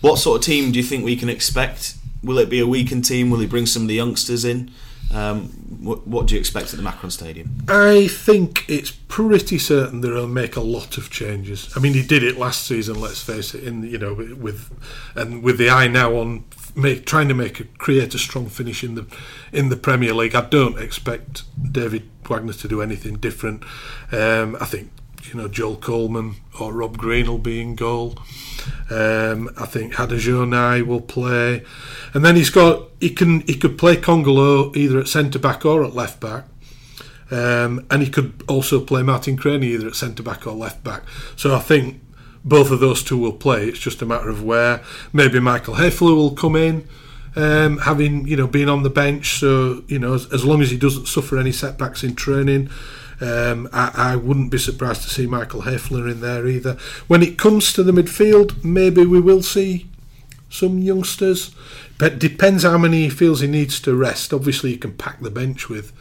What 0.00 0.16
sort 0.16 0.40
of 0.40 0.44
team 0.44 0.72
do 0.72 0.78
you 0.78 0.84
think 0.84 1.04
we 1.04 1.16
can 1.16 1.28
expect? 1.28 1.96
Will 2.22 2.38
it 2.38 2.50
be 2.50 2.60
a 2.60 2.66
weakened 2.66 3.04
team? 3.04 3.30
Will 3.30 3.40
he 3.40 3.46
bring 3.46 3.66
some 3.66 3.82
of 3.82 3.88
the 3.88 3.94
youngsters 3.94 4.44
in? 4.44 4.70
Um, 5.14 5.44
what, 5.80 6.06
what, 6.06 6.26
do 6.26 6.34
you 6.34 6.40
expect 6.40 6.72
at 6.72 6.76
the 6.76 6.82
Macron 6.82 7.10
Stadium? 7.10 7.64
I 7.66 8.08
think 8.08 8.68
it's 8.68 8.90
pretty 8.90 9.58
certain 9.58 10.02
that 10.02 10.08
he'll 10.08 10.28
make 10.28 10.54
a 10.54 10.60
lot 10.60 10.98
of 10.98 11.10
changes. 11.10 11.72
I 11.74 11.80
mean, 11.80 11.94
he 11.94 12.02
did 12.02 12.22
it 12.22 12.36
last 12.36 12.66
season. 12.66 13.00
Let's 13.00 13.22
face 13.22 13.54
it. 13.54 13.64
In 13.64 13.82
you 13.82 13.96
know, 13.96 14.12
with 14.12 14.70
and 15.14 15.42
with 15.42 15.56
the 15.56 15.70
eye 15.70 15.88
now 15.88 16.14
on 16.16 16.44
make, 16.76 17.06
trying 17.06 17.28
to 17.28 17.34
make 17.34 17.60
a, 17.60 17.64
create 17.64 18.14
a 18.14 18.18
strong 18.18 18.48
finish 18.48 18.84
in 18.84 18.94
the 18.96 19.06
in 19.52 19.70
the 19.70 19.76
Premier 19.76 20.12
League. 20.12 20.34
I 20.34 20.42
don't 20.42 20.78
expect 20.78 21.44
David 21.72 22.08
Wagner 22.28 22.52
to 22.52 22.68
do 22.68 22.82
anything 22.82 23.16
different. 23.16 23.64
Um, 24.12 24.56
I 24.60 24.66
think 24.66 24.90
you 25.26 25.34
know 25.34 25.48
Joel 25.48 25.76
Coleman 25.76 26.36
or 26.60 26.72
Rob 26.72 26.96
Green 26.96 27.26
will 27.26 27.38
be 27.38 27.60
in 27.60 27.74
goal. 27.74 28.18
Um, 28.90 29.50
I 29.58 29.66
think 29.66 29.94
Hadergjonaj 29.94 30.86
will 30.86 31.00
play, 31.00 31.62
and 32.14 32.24
then 32.24 32.36
he's 32.36 32.50
got 32.50 32.88
he 33.00 33.10
can 33.10 33.40
he 33.40 33.54
could 33.54 33.78
play 33.78 33.96
Kongolo 33.96 34.74
either 34.76 34.98
at 34.98 35.08
centre 35.08 35.38
back 35.38 35.64
or 35.64 35.84
at 35.84 35.94
left 35.94 36.20
back. 36.20 36.44
Um, 37.30 37.86
and 37.90 38.02
he 38.02 38.08
could 38.08 38.42
also 38.48 38.80
play 38.80 39.02
Martin 39.02 39.36
Cranie 39.36 39.64
either 39.64 39.88
at 39.88 39.96
centre 39.96 40.22
back 40.22 40.46
or 40.46 40.54
left 40.54 40.82
back. 40.82 41.02
So 41.36 41.54
I 41.54 41.58
think 41.58 42.00
both 42.44 42.70
of 42.70 42.80
those 42.80 43.02
two 43.02 43.18
will 43.18 43.32
play. 43.32 43.66
It's 43.66 43.78
just 43.78 44.00
a 44.00 44.06
matter 44.06 44.30
of 44.30 44.42
where. 44.42 44.82
Maybe 45.12 45.38
Michael 45.38 45.74
Hefele 45.74 46.16
will 46.16 46.34
come 46.34 46.56
in, 46.56 46.88
um, 47.36 47.78
having 47.78 48.26
you 48.26 48.36
know 48.36 48.46
been 48.46 48.68
on 48.68 48.82
the 48.82 48.90
bench. 48.90 49.38
So 49.38 49.84
you 49.88 49.98
know, 49.98 50.14
as, 50.14 50.32
as 50.32 50.44
long 50.44 50.62
as 50.62 50.70
he 50.70 50.78
doesn't 50.78 51.06
suffer 51.06 51.38
any 51.38 51.52
setbacks 51.52 52.02
in 52.02 52.14
training, 52.14 52.70
um, 53.20 53.68
I, 53.72 53.90
I, 53.94 54.16
wouldn't 54.16 54.50
be 54.50 54.58
surprised 54.58 55.02
to 55.02 55.08
see 55.08 55.26
Michael 55.26 55.62
Hefele 55.62 56.10
in 56.10 56.20
there 56.20 56.46
either. 56.46 56.74
When 57.08 57.22
it 57.22 57.36
comes 57.36 57.72
to 57.72 57.82
the 57.82 57.92
midfield, 57.92 58.62
maybe 58.62 59.04
we 59.04 59.20
will 59.20 59.42
see 59.42 59.88
some 60.48 60.78
youngsters. 60.78 61.54
But 61.98 62.20
depends 62.20 62.62
how 62.62 62.78
many 62.78 63.02
he 63.02 63.10
feels 63.10 63.40
he 63.40 63.48
needs 63.48 63.80
to 63.80 63.94
rest. 63.96 64.32
Obviously, 64.32 64.70
you 64.70 64.78
can 64.78 64.92
pack 64.92 65.20
the 65.20 65.30
bench 65.30 65.68
with 65.68 65.92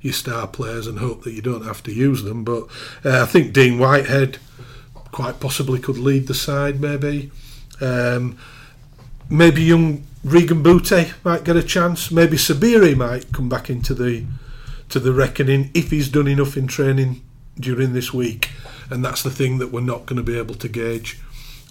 your 0.00 0.12
star 0.12 0.48
players 0.48 0.86
and 0.86 0.98
hope 0.98 1.22
that 1.22 1.32
you 1.32 1.40
don't 1.40 1.64
have 1.64 1.82
to 1.84 1.92
use 1.92 2.24
them. 2.24 2.44
But 2.44 2.64
uh, 3.04 3.22
I 3.22 3.26
think 3.26 3.52
Dean 3.52 3.78
Whitehead 3.78 4.38
quite 5.12 5.38
possibly 5.38 5.78
could 5.78 5.96
lead 5.96 6.26
the 6.26 6.34
side. 6.34 6.80
Maybe, 6.80 7.30
um, 7.80 8.36
maybe 9.30 9.62
young 9.62 10.04
Regan 10.24 10.62
Booty 10.62 11.12
might 11.22 11.44
get 11.44 11.56
a 11.56 11.62
chance. 11.62 12.10
Maybe 12.10 12.36
Sabiri 12.36 12.96
might 12.96 13.32
come 13.32 13.48
back 13.48 13.70
into 13.70 13.94
the 13.94 14.24
to 14.88 15.00
the 15.00 15.12
reckoning 15.12 15.70
if 15.74 15.90
he's 15.90 16.08
done 16.08 16.28
enough 16.28 16.56
in 16.56 16.66
training 16.66 17.22
during 17.58 17.92
this 17.92 18.12
week, 18.12 18.50
and 18.90 19.04
that's 19.04 19.22
the 19.22 19.30
thing 19.30 19.58
that 19.58 19.72
we're 19.72 19.80
not 19.80 20.06
going 20.06 20.16
to 20.16 20.22
be 20.22 20.38
able 20.38 20.54
to 20.56 20.68
gauge. 20.68 21.20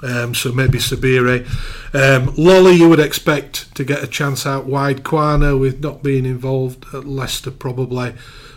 Um, 0.02 0.36
so 0.36 0.52
maybe 0.52 0.80
Sabiri. 0.80 1.46
Um, 1.94 2.36
Lolley, 2.36 2.78
you 2.78 2.90
would 2.90 3.00
expect 3.00 3.74
to 3.76 3.86
get 3.86 4.04
a 4.04 4.08
chance 4.08 4.46
out 4.46 4.66
wide. 4.66 5.04
Quaner, 5.04 5.58
with 5.58 5.82
not 5.82 6.04
being 6.04 6.26
involved 6.26 6.86
at 6.94 7.06
Leicester, 7.06 7.52
probably 7.52 8.14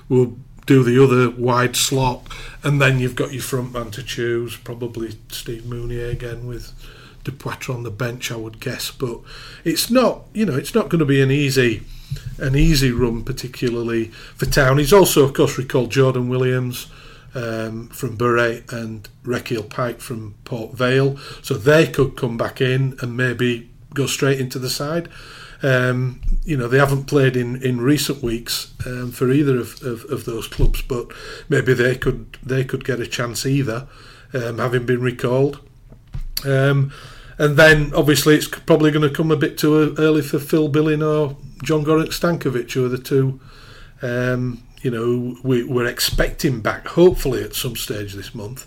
will 0.08 0.36
do 0.66 0.82
the 0.82 1.02
other 1.02 1.30
wide 1.30 1.76
slot. 1.76 2.26
And 2.64 2.82
then 2.82 2.98
you've 2.98 3.14
got 3.14 3.32
your 3.32 3.42
front 3.42 3.72
man 3.72 3.92
to 3.92 4.02
choose, 4.02 4.56
probably 4.56 5.16
Steve 5.28 5.62
Mounié 5.62 6.10
again 6.10 6.48
with 6.48 6.72
Depoitre 7.22 7.72
on 7.72 7.84
the 7.84 7.90
bench, 7.92 8.32
I 8.32 8.36
would 8.36 8.58
guess. 8.58 8.90
But 8.90 9.20
it's 9.64 9.88
not, 9.88 10.24
you 10.32 10.44
know, 10.44 10.56
it's 10.56 10.74
not 10.74 10.88
going 10.88 10.98
to 10.98 11.04
be 11.04 11.22
an 11.22 11.30
easy 11.30 11.84
an 12.38 12.54
easy 12.54 12.90
run, 12.92 13.24
particularly 13.24 14.06
for 14.06 14.46
Town. 14.46 14.78
He's 14.78 14.92
also, 14.92 15.24
of 15.24 15.34
course, 15.34 15.58
recalled 15.58 15.90
Jordan 15.90 16.28
Williams 16.28 16.88
um, 17.34 17.88
from 17.88 18.16
Bury 18.16 18.64
and 18.70 19.08
Rekeil 19.24 19.68
Pyke 19.68 20.00
from 20.00 20.34
Port 20.44 20.74
Vale, 20.74 21.18
so 21.42 21.54
they 21.54 21.86
could 21.86 22.16
come 22.16 22.36
back 22.36 22.60
in 22.60 22.96
and 23.00 23.16
maybe 23.16 23.70
go 23.94 24.06
straight 24.06 24.40
into 24.40 24.58
the 24.58 24.70
side. 24.70 25.08
Um, 25.62 26.20
you 26.44 26.56
know, 26.56 26.68
they 26.68 26.78
haven't 26.78 27.04
played 27.04 27.36
in, 27.36 27.62
in 27.62 27.80
recent 27.80 28.22
weeks 28.22 28.74
um, 28.86 29.10
for 29.10 29.30
either 29.30 29.58
of, 29.58 29.82
of, 29.82 30.04
of, 30.10 30.24
those 30.26 30.46
clubs, 30.46 30.82
but 30.82 31.08
maybe 31.48 31.72
they 31.72 31.96
could 31.96 32.36
they 32.42 32.62
could 32.62 32.84
get 32.84 33.00
a 33.00 33.06
chance 33.06 33.46
either, 33.46 33.88
um, 34.34 34.58
having 34.58 34.84
been 34.84 35.00
recalled. 35.00 35.60
Um, 36.44 36.92
and 37.38 37.56
then 37.56 37.92
obviously 37.94 38.34
it's 38.34 38.48
probably 38.48 38.90
going 38.90 39.08
to 39.08 39.14
come 39.14 39.30
a 39.30 39.36
bit 39.36 39.58
too 39.58 39.94
early 39.98 40.22
for 40.22 40.38
Phil 40.38 40.68
Billing 40.68 41.02
or 41.02 41.36
Jon 41.62 41.84
Gorenc 41.84 42.08
Stanković, 42.08 42.72
who 42.72 42.84
are 42.84 42.88
the 42.88 42.98
two, 42.98 43.40
um, 44.02 44.62
you 44.82 44.90
know, 44.90 45.36
we, 45.42 45.64
we're 45.64 45.86
expecting 45.86 46.60
back 46.60 46.88
hopefully 46.88 47.42
at 47.42 47.54
some 47.54 47.76
stage 47.76 48.14
this 48.14 48.34
month. 48.34 48.66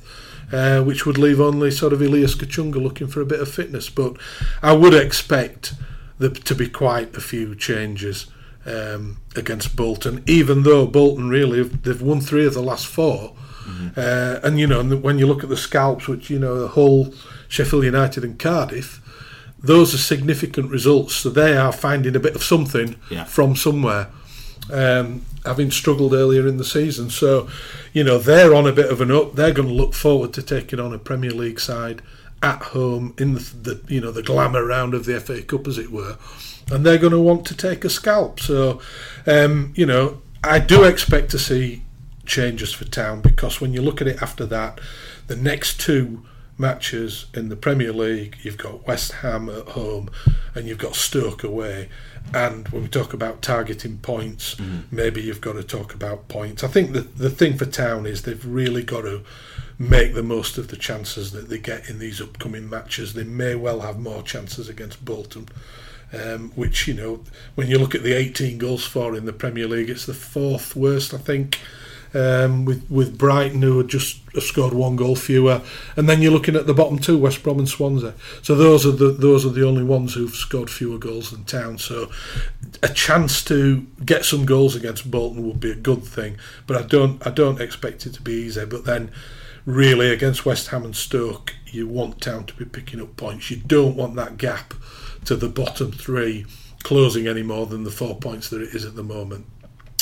Uh, 0.51 0.81
which 0.81 1.05
would 1.05 1.19
leave 1.19 1.39
only 1.39 1.69
sort 1.69 1.93
of 1.93 2.01
Elias 2.01 2.33
Kachunga 2.33 2.81
looking 2.81 3.05
for 3.05 3.21
a 3.21 3.25
bit 3.25 3.39
of 3.39 3.47
fitness. 3.47 3.87
But 3.87 4.17
I 4.63 4.73
would 4.73 4.95
expect 4.95 5.75
there 6.17 6.31
to 6.31 6.55
be 6.55 6.67
quite 6.67 7.15
a 7.15 7.21
few 7.21 7.53
changes 7.53 8.31
um, 8.65 9.17
against 9.35 9.75
Bolton, 9.75 10.23
even 10.27 10.63
though 10.63 10.85
Bolton 10.85 11.29
really 11.29 11.59
have, 11.59 11.83
they've 11.83 12.01
won 12.01 12.21
three 12.21 12.45
of 12.45 12.53
the 12.53 12.61
last 12.61 12.87
4 12.87 13.29
mm-hmm. 13.29 13.87
uh, 13.95 14.39
and 14.43 14.59
you 14.59 14.67
know, 14.67 14.83
when 14.83 15.17
you 15.17 15.25
look 15.25 15.43
at 15.43 15.49
the 15.49 15.57
scalps, 15.57 16.07
which 16.07 16.29
you 16.29 16.39
know, 16.39 16.59
the 16.59 16.69
whole 16.69 17.13
Sheffield 17.47 17.83
United 17.83 18.23
and 18.23 18.37
Cardiff, 18.37 19.01
those 19.61 19.93
are 19.93 19.97
significant 19.97 20.71
results. 20.71 21.15
So 21.15 21.29
they 21.29 21.57
are 21.57 21.71
finding 21.71 22.15
a 22.15 22.19
bit 22.19 22.35
of 22.35 22.43
something 22.43 22.95
yeah. 23.09 23.25
from 23.25 23.55
somewhere, 23.55 24.07
um, 24.71 25.25
having 25.45 25.71
struggled 25.71 26.13
earlier 26.13 26.47
in 26.47 26.57
the 26.57 26.65
season. 26.65 27.09
So, 27.09 27.49
you 27.93 28.03
know, 28.03 28.17
they're 28.17 28.53
on 28.53 28.67
a 28.67 28.71
bit 28.71 28.91
of 28.91 29.01
an 29.01 29.11
up. 29.11 29.35
They're 29.35 29.53
going 29.53 29.67
to 29.67 29.73
look 29.73 29.93
forward 29.93 30.33
to 30.33 30.41
taking 30.41 30.79
on 30.79 30.93
a 30.93 30.99
Premier 30.99 31.31
League 31.31 31.59
side 31.59 32.01
at 32.41 32.61
home 32.61 33.13
in 33.17 33.33
the, 33.33 33.39
the 33.39 33.81
you 33.93 33.99
know 33.99 34.11
the 34.11 34.23
glamour 34.23 34.65
round 34.65 34.93
of 34.93 35.05
the 35.05 35.19
FA 35.19 35.41
Cup, 35.41 35.67
as 35.67 35.77
it 35.77 35.91
were, 35.91 36.17
and 36.71 36.85
they're 36.85 36.97
going 36.97 37.11
to 37.11 37.19
want 37.19 37.45
to 37.47 37.55
take 37.55 37.83
a 37.83 37.89
scalp. 37.89 38.39
So, 38.39 38.79
um, 39.27 39.73
you 39.75 39.85
know, 39.85 40.21
I 40.43 40.59
do 40.59 40.83
expect 40.83 41.31
to 41.31 41.39
see 41.39 41.83
changes 42.25 42.71
for 42.71 42.85
Town 42.85 43.21
because 43.21 43.59
when 43.59 43.73
you 43.73 43.81
look 43.81 44.01
at 44.01 44.07
it 44.07 44.21
after 44.21 44.45
that, 44.45 44.79
the 45.27 45.35
next 45.35 45.81
two 45.81 46.23
matches 46.59 47.27
in 47.33 47.49
the 47.49 47.55
Premier 47.55 47.93
League, 47.93 48.37
you've 48.41 48.57
got 48.57 48.85
West 48.85 49.13
Ham 49.13 49.49
at 49.49 49.69
home 49.69 50.09
and 50.53 50.67
you've 50.67 50.77
got 50.77 50.95
Stoke 50.95 51.43
away. 51.43 51.89
And 52.33 52.67
when 52.69 52.83
we 52.83 52.89
talk 52.89 53.13
about 53.13 53.41
targeting 53.41 53.97
points, 53.99 54.55
mm. 54.55 54.83
maybe 54.91 55.21
you've 55.21 55.41
got 55.41 55.53
to 55.53 55.63
talk 55.63 55.93
about 55.93 56.27
points. 56.27 56.63
I 56.63 56.67
think 56.67 56.91
the 56.91 57.01
the 57.01 57.29
thing 57.29 57.57
for 57.57 57.65
Town 57.65 58.05
is 58.05 58.21
they've 58.21 58.45
really 58.45 58.83
got 58.83 59.01
to 59.01 59.23
make 59.79 60.13
the 60.13 60.23
most 60.23 60.57
of 60.57 60.67
the 60.67 60.75
chances 60.75 61.31
that 61.31 61.47
they 61.49 61.57
get 61.57 61.89
in 61.89 61.99
these 61.99 62.21
upcoming 62.21 62.69
matches. 62.69 63.13
They 63.13 63.23
may 63.23 63.55
well 63.55 63.79
have 63.79 63.97
more 63.97 64.21
chances 64.21 64.67
against 64.69 65.03
Bolton. 65.03 65.47
Um, 66.11 66.51
which 66.55 66.87
you 66.87 66.95
know, 66.95 67.23
when 67.53 67.67
you 67.67 67.77
look 67.77 67.93
at 67.93 68.01
the 68.01 68.13
18 68.13 68.57
goals 68.57 68.83
for 68.83 69.15
in 69.15 69.25
the 69.25 69.33
Premier 69.33 69.67
League, 69.67 69.91
it's 69.91 70.07
the 70.07 70.13
fourth 70.15 70.75
worst, 70.75 71.13
I 71.13 71.17
think, 71.17 71.59
um, 72.13 72.65
with 72.65 72.89
with 72.89 73.17
Brighton 73.17 73.61
who 73.61 73.77
had 73.77 73.87
just 73.87 74.21
scored 74.39 74.73
one 74.73 74.95
goal 74.95 75.15
fewer, 75.15 75.61
and 75.95 76.07
then 76.09 76.21
you're 76.21 76.31
looking 76.31 76.55
at 76.55 76.67
the 76.67 76.73
bottom 76.73 76.99
two, 76.99 77.17
West 77.17 77.43
Brom 77.43 77.59
and 77.59 77.69
Swansea. 77.69 78.13
So 78.41 78.55
those 78.55 78.85
are 78.85 78.91
the 78.91 79.11
those 79.11 79.45
are 79.45 79.49
the 79.49 79.67
only 79.67 79.83
ones 79.83 80.13
who've 80.13 80.33
scored 80.33 80.69
fewer 80.69 80.97
goals 80.97 81.31
than 81.31 81.43
Town. 81.43 81.77
So 81.77 82.09
a 82.81 82.89
chance 82.89 83.43
to 83.45 83.85
get 84.03 84.25
some 84.25 84.45
goals 84.45 84.75
against 84.75 85.09
Bolton 85.09 85.47
would 85.47 85.59
be 85.59 85.71
a 85.71 85.75
good 85.75 86.03
thing, 86.03 86.37
but 86.67 86.77
I 86.77 86.85
don't 86.85 87.25
I 87.25 87.31
don't 87.31 87.61
expect 87.61 88.05
it 88.05 88.13
to 88.13 88.21
be 88.21 88.33
easy. 88.33 88.65
But 88.65 88.85
then, 88.85 89.11
really 89.65 90.11
against 90.11 90.45
West 90.45 90.69
Ham 90.69 90.83
and 90.83 90.95
Stoke, 90.95 91.55
you 91.67 91.87
want 91.87 92.21
Town 92.21 92.45
to 92.45 92.53
be 92.55 92.65
picking 92.65 93.01
up 93.01 93.17
points. 93.17 93.51
You 93.51 93.57
don't 93.57 93.95
want 93.95 94.15
that 94.15 94.37
gap 94.37 94.73
to 95.25 95.35
the 95.35 95.49
bottom 95.49 95.91
three 95.91 96.45
closing 96.83 97.27
any 97.27 97.43
more 97.43 97.65
than 97.65 97.83
the 97.83 97.91
four 97.91 98.15
points 98.15 98.49
that 98.49 98.61
it 98.61 98.73
is 98.73 98.85
at 98.85 98.95
the 98.95 99.03
moment. 99.03 99.45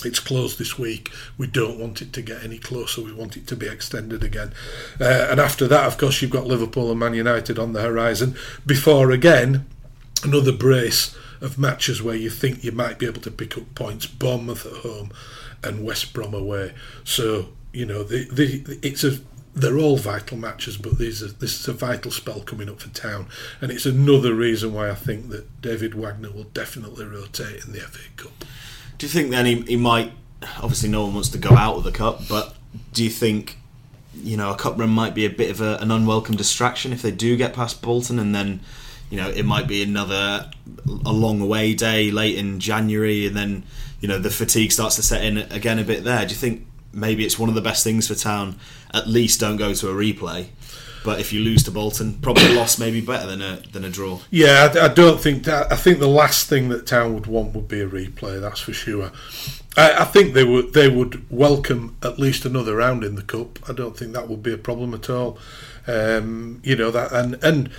It's 0.06 0.20
closed 0.20 0.60
this 0.60 0.78
week. 0.78 1.12
We 1.38 1.48
don't 1.48 1.80
want 1.80 2.02
it 2.02 2.14
to 2.14 2.22
get 2.22 2.44
any 2.44 2.58
closer. 2.60 3.02
We 3.02 3.14
want 3.14 3.38
it 3.38 3.48
to 3.48 3.56
be 3.56 3.68
extended 3.68 4.24
again. 4.24 4.54
Uh, 5.00 5.28
and 5.30 5.40
after 5.40 5.68
that, 5.68 5.86
of 5.86 5.98
course, 5.98 6.22
you've 6.22 6.32
got 6.32 6.46
Liverpool 6.46 6.92
and 6.92 7.00
Man 7.00 7.14
United 7.14 7.58
on 7.58 7.74
the 7.74 7.82
horizon. 7.82 8.36
Before 8.66 9.12
again, 9.12 9.66
another 10.24 10.52
brace 10.52 11.16
of 11.42 11.58
matches 11.58 12.02
where 12.02 12.16
you 12.16 12.30
think 12.30 12.64
you 12.64 12.72
might 12.72 13.00
be 13.00 13.06
able 13.06 13.22
to 13.22 13.32
pick 13.32 13.58
up 13.58 13.76
points. 13.76 14.06
Bournemouth 14.06 14.66
at 14.66 14.84
home 14.84 15.12
and 15.64 15.86
West 15.86 16.14
Brom 16.14 16.34
away. 16.34 16.74
So 17.04 17.50
you 17.74 17.86
know, 17.86 18.04
the, 18.04 18.28
the, 18.32 18.80
it's 18.82 19.04
a 19.04 19.20
they're 19.54 19.78
all 19.78 19.98
vital 19.98 20.38
matches, 20.38 20.78
but 20.78 21.00
these 21.00 21.24
are, 21.24 21.28
this 21.28 21.60
is 21.60 21.68
a 21.68 21.74
vital 21.74 22.12
spell 22.12 22.42
coming 22.42 22.70
up 22.70 22.80
for 22.80 22.90
Town, 22.90 23.28
and 23.60 23.72
it's 23.72 23.88
another 23.88 24.34
reason 24.36 24.74
why 24.74 24.90
I 24.90 24.96
think 24.96 25.30
that 25.30 25.62
David 25.62 25.96
Wagner 25.96 26.32
will 26.32 26.44
definitely 26.44 27.06
rotate 27.06 27.66
in 27.66 27.74
the 27.74 27.80
FA 27.80 28.10
Cup. 28.16 28.46
Do 28.98 29.06
you 29.06 29.12
think 29.12 29.32
then 29.32 29.46
he, 29.46 29.62
he 29.62 29.76
might? 29.76 30.12
Obviously, 30.62 30.90
no 30.90 31.04
one 31.04 31.14
wants 31.14 31.30
to 31.30 31.38
go 31.38 31.56
out 31.56 31.76
of 31.78 31.84
the 31.84 31.92
cup, 31.92 32.28
but 32.28 32.56
do 32.94 33.04
you 33.04 33.10
think 33.10 33.58
you 34.14 34.38
know 34.38 34.52
a 34.52 34.56
cup 34.56 34.78
run 34.78 34.90
might 34.90 35.14
be 35.14 35.26
a 35.26 35.30
bit 35.30 35.52
of 35.52 35.62
a, 35.62 35.78
an 35.78 35.92
unwelcome 35.92 36.36
distraction 36.36 36.94
if 36.94 37.02
they 37.02 37.12
do 37.12 37.38
get 37.38 37.54
past 37.54 37.82
Bolton, 37.82 38.20
and 38.20 38.34
then 38.34 38.60
you 39.10 39.18
know 39.18 39.30
it 39.30 39.44
might 39.44 39.68
be 39.68 39.84
another 39.84 40.50
a 41.06 41.12
long 41.12 41.42
away 41.42 41.74
day 41.74 42.12
late 42.12 42.38
in 42.38 42.60
January, 42.60 43.28
and 43.28 43.36
then 43.36 43.64
you 44.00 44.08
know 44.08 44.20
the 44.20 44.30
fatigue 44.30 44.72
starts 44.72 44.96
to 44.96 45.04
set 45.04 45.24
in 45.24 45.38
again 45.38 45.80
a 45.80 45.84
bit 45.84 46.04
there. 46.04 46.26
Do 46.26 46.32
you 46.32 46.40
think 46.40 46.66
maybe 46.94 47.26
it's 47.26 47.38
one 47.38 47.50
of 47.50 47.56
the 47.56 47.62
best 47.62 47.84
things 47.84 48.08
for 48.08 48.16
Town? 48.16 48.60
At 48.94 49.08
least 49.08 49.40
don't 49.40 49.58
go 49.58 49.74
to 49.74 49.90
a 49.90 49.94
replay. 49.94 50.48
But 51.04 51.20
if 51.20 51.32
you 51.32 51.42
lose 51.42 51.64
to 51.64 51.72
Bolton, 51.72 52.16
probably 52.22 52.48
a 52.48 52.56
loss 52.56 52.78
maybe 52.80 53.02
better 53.02 53.28
than 53.28 53.42
a 53.42 53.62
than 53.72 53.84
a 53.84 53.90
draw. 53.90 54.20
Yeah, 54.30 54.72
I, 54.74 54.86
I 54.86 54.88
don't 54.90 55.20
think 55.20 55.44
that. 55.44 55.72
I 55.72 55.76
think 55.76 56.00
the 56.00 56.08
last 56.08 56.48
thing 56.48 56.70
that 56.70 56.86
Town 56.86 57.14
would 57.14 57.28
want 57.28 57.54
would 57.54 57.68
be 57.68 57.82
a 57.82 57.88
replay. 57.88 58.40
That's 58.40 58.60
for 58.60 58.74
sure. 58.74 59.12
I, 59.78 60.02
I 60.02 60.06
think 60.06 60.34
they 60.34 60.44
would 60.44 60.74
they 60.74 60.90
would 60.90 61.30
welcome 61.30 61.96
at 62.04 62.20
least 62.20 62.46
another 62.46 62.76
round 62.76 63.04
in 63.04 63.16
the 63.16 63.22
cup. 63.22 63.60
I 63.70 63.74
don't 63.74 63.96
think 63.96 64.14
that 64.14 64.28
would 64.28 64.44
be 64.44 64.54
a 64.54 64.58
problem 64.58 64.94
at 64.94 65.10
all. 65.10 65.38
Um, 65.88 66.60
you 66.64 66.76
know 66.76 66.92
that 66.92 67.14
and 67.14 67.42
and 67.44 67.70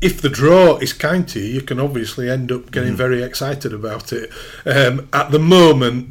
if 0.00 0.22
the 0.22 0.28
draw 0.28 0.76
is 0.76 0.92
kind 0.92 1.26
to 1.28 1.40
you, 1.40 1.54
you 1.54 1.60
can 1.60 1.80
obviously 1.80 2.30
end 2.30 2.52
up 2.52 2.70
getting 2.70 2.94
mm. 2.94 2.96
very 2.96 3.22
excited 3.22 3.72
about 3.72 4.12
it. 4.12 4.30
Um, 4.64 5.08
at 5.12 5.32
the 5.32 5.40
moment, 5.40 6.10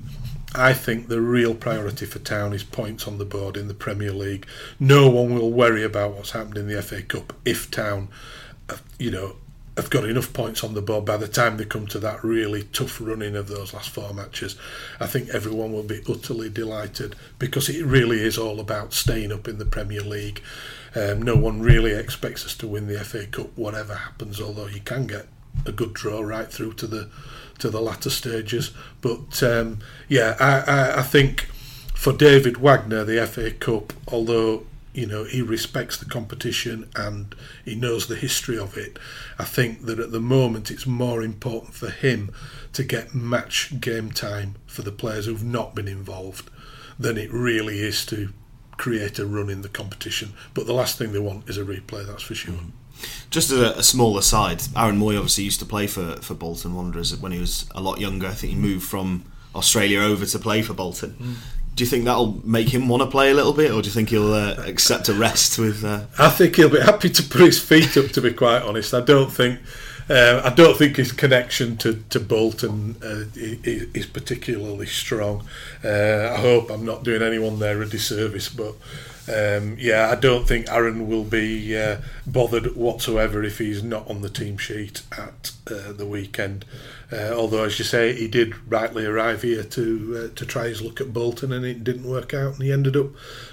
I 0.57 0.73
think 0.73 1.07
the 1.07 1.21
real 1.21 1.53
priority 1.53 2.07
for 2.07 2.17
Town 2.17 2.51
is 2.51 2.63
points 2.63 3.07
on 3.07 3.19
the 3.19 3.25
board 3.25 3.57
in 3.57 3.67
the 3.67 3.75
Premier 3.75 4.11
League. 4.11 4.47
No 4.79 5.07
one 5.07 5.35
will 5.35 5.51
worry 5.51 5.83
about 5.83 6.13
what's 6.13 6.31
happened 6.31 6.57
in 6.57 6.67
the 6.67 6.81
FA 6.81 7.03
Cup 7.03 7.33
if 7.45 7.69
Town, 7.69 8.09
you 8.97 9.11
know, 9.11 9.35
have 9.77 9.91
got 9.91 10.09
enough 10.09 10.33
points 10.33 10.63
on 10.63 10.73
the 10.73 10.81
board 10.81 11.05
by 11.05 11.15
the 11.15 11.27
time 11.27 11.57
they 11.57 11.65
come 11.65 11.85
to 11.85 11.99
that 11.99 12.23
really 12.23 12.63
tough 12.63 12.99
running 12.99 13.35
of 13.35 13.47
those 13.47 13.71
last 13.75 13.91
four 13.91 14.11
matches. 14.15 14.55
I 14.99 15.05
think 15.05 15.29
everyone 15.29 15.71
will 15.71 15.83
be 15.83 16.01
utterly 16.09 16.49
delighted 16.49 17.15
because 17.37 17.69
it 17.69 17.85
really 17.85 18.19
is 18.23 18.39
all 18.39 18.59
about 18.59 18.93
staying 18.93 19.31
up 19.31 19.47
in 19.47 19.59
the 19.59 19.65
Premier 19.65 20.01
League. 20.01 20.41
Um, 20.95 21.21
no 21.21 21.35
one 21.35 21.61
really 21.61 21.93
expects 21.93 22.43
us 22.43 22.55
to 22.55 22.67
win 22.67 22.87
the 22.87 23.03
FA 23.03 23.27
Cup, 23.27 23.55
whatever 23.55 23.93
happens. 23.93 24.41
Although 24.41 24.65
you 24.65 24.81
can 24.81 25.05
get 25.05 25.27
a 25.65 25.71
good 25.71 25.93
draw 25.93 26.21
right 26.21 26.51
through 26.51 26.73
to 26.73 26.87
the 26.87 27.09
to 27.59 27.69
the 27.69 27.81
latter 27.81 28.09
stages. 28.09 28.71
But 29.01 29.41
um, 29.43 29.79
yeah, 30.07 30.35
I, 30.39 30.59
I, 30.71 30.99
I 30.99 31.01
think 31.01 31.41
for 31.95 32.13
David 32.13 32.57
Wagner, 32.57 33.03
the 33.03 33.25
FA 33.25 33.51
Cup, 33.51 33.93
although 34.07 34.63
you 34.93 35.05
know 35.05 35.23
he 35.23 35.41
respects 35.41 35.97
the 35.97 36.05
competition 36.05 36.89
and 36.95 37.35
he 37.65 37.75
knows 37.75 38.07
the 38.07 38.15
history 38.15 38.57
of 38.57 38.77
it. 38.77 38.97
I 39.39 39.43
think 39.43 39.85
that 39.85 39.99
at 39.99 40.11
the 40.11 40.19
moment 40.19 40.71
it's 40.71 40.85
more 40.85 41.21
important 41.21 41.73
for 41.73 41.89
him 41.89 42.31
to 42.73 42.83
get 42.83 43.15
match 43.15 43.79
game 43.79 44.11
time 44.11 44.55
for 44.67 44.81
the 44.83 44.91
players 44.91 45.25
who've 45.25 45.43
not 45.43 45.73
been 45.73 45.87
involved 45.87 46.49
than 46.99 47.17
it 47.17 47.31
really 47.31 47.79
is 47.79 48.05
to 48.07 48.29
create 48.77 49.19
a 49.19 49.25
run 49.25 49.49
in 49.49 49.61
the 49.61 49.69
competition. 49.69 50.33
But 50.53 50.67
the 50.67 50.73
last 50.73 50.97
thing 50.97 51.11
they 51.11 51.19
want 51.19 51.49
is 51.49 51.57
a 51.57 51.63
replay, 51.63 52.05
that's 52.05 52.23
for 52.23 52.35
sure. 52.35 52.53
Mm. 52.53 52.71
Just 53.29 53.51
as 53.51 53.59
a, 53.59 53.79
a 53.79 53.83
small 53.83 54.17
aside, 54.17 54.63
Aaron 54.75 54.99
Mooy 54.99 55.15
obviously 55.15 55.43
used 55.43 55.59
to 55.59 55.65
play 55.65 55.87
for, 55.87 56.15
for 56.17 56.33
Bolton 56.33 56.73
Wanderers 56.73 57.15
when 57.17 57.31
he 57.31 57.39
was 57.39 57.69
a 57.75 57.81
lot 57.81 57.99
younger. 57.99 58.27
I 58.27 58.31
think 58.31 58.53
he 58.53 58.59
moved 58.59 58.85
from 58.85 59.25
Australia 59.55 59.99
over 59.99 60.25
to 60.25 60.39
play 60.39 60.61
for 60.61 60.73
Bolton. 60.73 61.15
Mm. 61.19 61.35
Do 61.75 61.83
you 61.83 61.89
think 61.89 62.05
that'll 62.05 62.41
make 62.43 62.69
him 62.69 62.89
want 62.89 63.03
to 63.03 63.07
play 63.07 63.29
a 63.29 63.35
little 63.35 63.53
bit, 63.53 63.71
or 63.71 63.81
do 63.81 63.87
you 63.87 63.93
think 63.93 64.09
he'll 64.09 64.33
uh, 64.33 64.55
accept 64.65 65.09
a 65.09 65.13
rest 65.13 65.59
with? 65.59 65.83
Uh... 65.85 66.05
I 66.17 66.29
think 66.29 66.55
he'll 66.55 66.69
be 66.69 66.81
happy 66.81 67.09
to 67.09 67.23
put 67.23 67.41
his 67.41 67.59
feet 67.59 67.95
up. 67.97 68.07
To 68.11 68.21
be 68.21 68.33
quite 68.33 68.63
honest, 68.63 68.93
I 68.93 69.01
don't 69.01 69.31
think. 69.31 69.59
Uh, 70.09 70.41
I 70.43 70.51
don't 70.51 70.77
think 70.77 70.95
his 70.95 71.11
connection 71.11 71.75
to, 71.77 72.01
to 72.09 72.19
Bolton 72.21 72.95
uh, 73.03 73.25
is, 73.35 73.89
is, 73.93 74.05
particularly 74.05 74.85
strong. 74.85 75.45
Uh, 75.83 76.31
I 76.33 76.39
hope 76.39 76.71
I'm 76.71 76.85
not 76.85 77.03
doing 77.03 77.21
anyone 77.21 77.59
there 77.59 77.81
a 77.81 77.85
disservice, 77.85 78.47
but 78.47 78.73
um, 79.27 79.75
yeah, 79.77 80.09
I 80.09 80.15
don't 80.15 80.47
think 80.47 80.71
Aaron 80.71 81.07
will 81.07 81.25
be 81.25 81.77
uh, 81.77 81.97
bothered 82.25 82.75
whatsoever 82.75 83.43
if 83.43 83.57
he's 83.57 83.83
not 83.83 84.09
on 84.09 84.21
the 84.21 84.29
team 84.29 84.57
sheet 84.57 85.01
at 85.17 85.51
uh, 85.69 85.91
the 85.91 86.05
weekend. 86.05 86.63
Uh, 87.11 87.33
although, 87.33 87.65
as 87.65 87.77
you 87.77 87.85
say, 87.85 88.13
he 88.13 88.27
did 88.27 88.55
rightly 88.71 89.05
arrive 89.05 89.41
here 89.41 89.63
to 89.63 90.31
uh, 90.31 90.35
to 90.35 90.45
try 90.45 90.67
his 90.67 90.81
look 90.81 91.01
at 91.01 91.13
Bolton, 91.13 91.51
and 91.51 91.65
it 91.65 91.83
didn't 91.83 92.09
work 92.09 92.33
out, 92.33 92.53
and 92.53 92.63
he 92.63 92.71
ended 92.71 92.95
up 92.95 93.07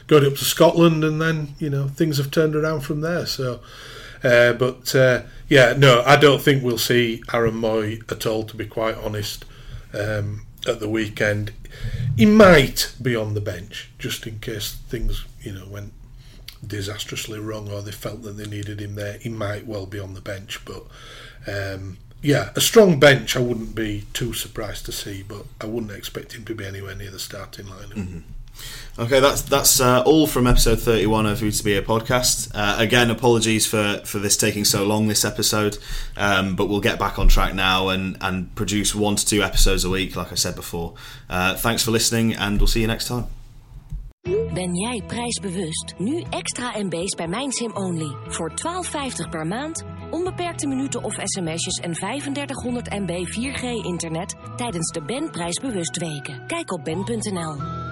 going 0.07 0.25
up 0.25 0.35
to 0.35 0.45
Scotland, 0.45 1.03
and 1.03 1.21
then 1.21 1.55
you 1.59 1.71
know 1.71 1.89
things 1.89 2.19
have 2.19 2.31
turned 2.31 2.55
around 2.55 2.81
from 2.81 3.01
there. 3.01 3.27
So, 3.27 3.61
uh, 4.23 4.53
but 4.53 4.95
uh, 4.95 5.23
yeah, 5.49 5.75
no, 5.77 6.03
I 6.07 6.17
don't 6.17 6.43
think 6.43 6.63
we'll 6.63 6.79
see 6.79 7.23
Aaron 7.33 7.55
Mooy 7.55 8.01
at 8.13 8.27
all. 8.27 8.45
To 8.45 8.57
be 8.57 8.67
quite 8.67 8.97
honest. 8.97 9.45
Um, 9.93 10.47
at 10.67 10.81
the 10.81 10.89
weekend. 10.89 11.53
He 12.17 12.27
might 12.27 12.95
be 13.01 13.17
on 13.17 13.35
the 13.35 13.41
bench 13.41 13.91
just 13.99 14.27
in 14.27 14.39
case 14.39 14.73
things, 14.73 15.25
you 15.43 15.53
know, 15.53 15.67
went 15.67 15.93
disastrously 16.67 17.39
wrong 17.39 17.71
or 17.71 17.83
they 17.83 17.93
felt 17.93 18.23
that 18.23 18.37
they 18.37 18.47
needed 18.47 18.81
him 18.81 18.95
there. 18.95 19.19
He 19.19 19.29
might 19.29 19.67
well 19.67 19.87
be 19.87 19.99
on 19.99 20.15
the 20.15 20.21
bench, 20.21 20.61
but 20.65 20.85
um, 21.47 21.99
yeah, 22.23 22.51
a 22.57 22.61
strong 22.61 22.99
bench 22.99 23.37
I 23.37 23.41
wouldn't 23.41 23.75
be 23.75 24.05
too 24.13 24.33
surprised 24.33 24.87
to 24.87 24.93
see, 24.93 25.23
but 25.23 25.45
I 25.61 25.67
wouldn't 25.67 25.93
expect 25.93 26.33
him 26.33 26.45
to 26.47 26.55
be 26.55 26.65
anywhere 26.65 26.95
near 26.95 27.11
the 27.11 27.19
starting 27.19 27.67
lineup. 27.67 27.95
Mm-hmm. 27.95 28.21
Okay, 28.97 29.19
that's 29.19 29.43
that's 29.43 29.81
uh, 29.81 30.03
all 30.07 30.27
from 30.27 30.47
episode 30.47 30.81
thirty-one 30.81 31.27
of 31.27 31.41
Who 31.41 31.51
to 31.51 31.65
Be 31.65 31.77
a 31.77 31.83
podcast. 31.83 32.51
Uh, 32.55 32.77
again, 32.79 33.11
apologies 33.11 33.67
for, 33.67 34.01
for 34.05 34.21
this 34.21 34.37
taking 34.37 34.65
so 34.65 34.85
long 34.85 35.09
this 35.09 35.25
episode, 35.25 35.79
um, 36.17 36.55
but 36.55 36.69
we'll 36.69 36.81
get 36.81 36.99
back 36.99 37.19
on 37.19 37.27
track 37.29 37.55
now 37.55 37.89
and 37.89 38.17
and 38.21 38.55
produce 38.55 38.95
one 38.95 39.17
to 39.17 39.27
two 39.27 39.43
episodes 39.43 39.85
a 39.85 39.91
week, 39.91 40.15
like 40.15 40.31
I 40.31 40.37
said 40.37 40.55
before. 40.55 40.95
Uh, 41.29 41.55
thanks 41.57 41.83
for 41.83 41.91
listening, 41.91 42.35
and 42.35 42.59
we'll 42.59 42.69
see 42.69 42.81
you 42.83 42.87
next 42.87 43.09
time. 43.09 43.27
Ben 44.55 44.75
jij 44.75 45.03
prijsbewust? 45.07 45.95
Nu 45.99 46.25
extra 46.31 46.73
MB's 46.79 47.15
bij 47.15 47.29
MijnSim 47.29 47.77
Only. 47.77 48.17
Voor 48.29 48.53
12,50 48.53 49.31
per 49.31 49.47
maand, 49.47 49.85
onbeperkte 50.11 50.67
minuten 50.67 51.03
of 51.03 51.15
sms'jes 51.23 51.79
en 51.79 51.93
3500 51.93 52.91
MB 52.91 53.27
4G 53.27 53.63
internet 53.87 54.35
tijdens 54.57 54.91
de 54.93 55.03
Ben 55.03 55.31
Prijsbewust 55.31 55.97
weken. 55.97 56.47
Kijk 56.47 56.73
op 56.73 56.85
ben.nl. 56.85 57.84